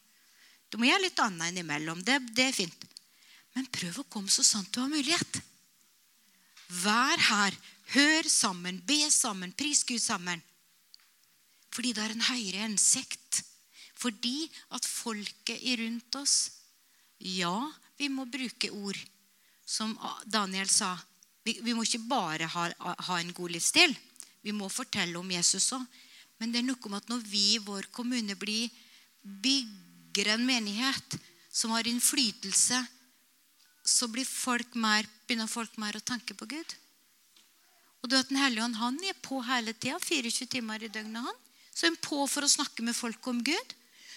Du 0.73 0.81
må 0.81 0.89
gjøre 0.89 1.05
litt 1.05 1.21
annet 1.23 1.53
innimellom. 1.53 2.01
Det, 2.03 2.17
det 2.35 2.49
er 2.49 2.57
fint. 2.57 2.89
Men 3.55 3.69
prøv 3.71 4.01
å 4.01 4.09
komme 4.11 4.33
så 4.33 4.43
sant 4.43 4.73
du 4.75 4.81
har 4.81 4.91
mulighet. 4.91 5.41
Vær 6.83 7.21
her. 7.29 7.61
Hør 7.95 8.27
sammen, 8.33 8.81
be 8.89 9.05
sammen, 9.13 9.53
pris 9.53 9.85
Gud 9.87 10.01
sammen. 10.03 10.41
Fordi 11.75 11.93
det 11.93 12.03
er 12.03 12.15
en 12.15 12.29
høyere 12.31 12.65
hensikt. 12.65 13.24
Fordi 13.99 14.49
at 14.75 14.87
folket 14.89 15.63
rundt 15.81 16.21
oss 16.21 16.37
Ja, 17.25 17.57
vi 17.97 18.11
må 18.11 18.27
bruke 18.27 18.71
ord. 18.75 18.99
Som 19.65 19.95
Daniel 20.27 20.69
sa. 20.69 20.91
Vi, 21.45 21.59
vi 21.63 21.73
må 21.73 21.85
ikke 21.87 22.03
bare 22.09 22.49
ha, 22.51 22.65
ha, 22.77 23.19
en 23.21 23.33
god 23.33 23.55
livsstil. 23.55 23.95
Vi 24.45 24.53
må 24.53 24.69
fortelle 24.69 25.17
om 25.17 25.31
Jesus 25.31 25.71
òg. 25.73 25.87
Men 26.43 26.53
det 26.53 26.61
er 26.61 26.67
noe 26.67 26.91
med 26.91 26.99
at 26.99 27.13
når 27.13 27.23
vi 27.31 27.45
i 27.55 27.63
vår 27.63 27.89
kommune 27.95 28.37
blir 28.37 28.69
bygger 29.25 30.35
en 30.35 30.45
menighet 30.45 31.17
som 31.49 31.73
har 31.73 31.87
innflytelse, 31.89 32.83
så 33.85 34.09
folk 34.27 34.75
mer, 34.75 35.07
begynner 35.27 35.49
folk 35.49 35.77
mer 35.79 35.97
å 35.97 36.05
tenke 36.05 36.35
på 36.35 36.49
Gud. 36.49 36.75
Og 38.03 38.11
du 38.11 38.17
vet, 38.17 38.29
Den 38.29 38.37
hellige 38.41 38.65
ånd 38.65 38.77
han 38.77 38.99
er 39.05 39.17
på 39.23 39.41
hele 39.41 39.73
tida. 39.73 39.99
24 39.99 40.47
timer 40.47 40.83
i 40.83 40.89
døgnet. 40.89 41.25
han. 41.25 41.37
Så 41.73 41.87
er 41.87 41.91
han 41.91 42.05
på 42.05 42.27
for 42.29 42.45
å 42.45 42.49
snakke 42.49 42.83
med 42.83 42.97
folk 42.97 43.27
om 43.27 43.43
Gud. 43.43 43.75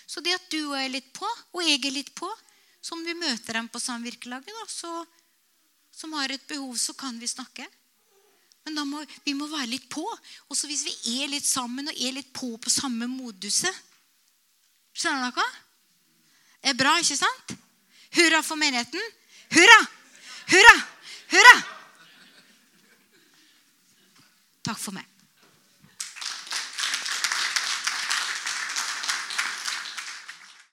Så 0.08 0.24
det 0.24 0.38
at 0.38 0.49
du 0.51 0.62
og 0.70 0.78
jeg 0.78 0.88
er 0.88 0.93
litt 0.95 1.10
på, 1.16 1.28
og 1.28 1.64
jeg 1.66 1.82
er 1.82 1.95
litt 1.97 2.14
på, 2.16 2.30
som 2.82 3.01
vi 3.03 3.16
møter 3.18 3.60
dem 3.60 3.68
på 3.68 3.82
samvirkelaget 3.84 4.78
som 5.97 6.14
har 6.14 6.32
et 6.32 6.47
behov, 6.47 6.76
så 6.78 6.93
kan 6.93 7.18
vi 7.20 7.28
snakke. 7.28 7.66
Men 8.68 8.76
da 8.76 8.84
må, 8.86 9.01
vi 9.24 9.34
må 9.34 9.47
være 9.49 9.72
litt 9.72 9.88
på. 9.89 10.03
Og 10.47 10.58
så 10.58 10.70
hvis 10.70 10.86
vi 10.86 11.22
er 11.22 11.32
litt 11.32 11.45
sammen 11.47 11.89
og 11.89 11.99
er 11.99 12.16
litt 12.20 12.34
på 12.36 12.51
på 12.60 12.74
samme 12.74 13.08
moduset 13.10 13.84
Skjønner 14.97 15.30
dere? 15.30 15.43
Det 16.58 16.72
er 16.72 16.78
bra, 16.80 16.95
ikke 16.97 17.16
sant? 17.20 17.51
Hurra 18.18 18.39
for 18.41 18.58
menigheten. 18.58 19.03
Hurra! 19.53 19.78
Hurra! 20.49 20.74
Hurra! 21.36 21.53
Takk 24.66 24.82
for 24.82 24.97
meg. 24.97 25.16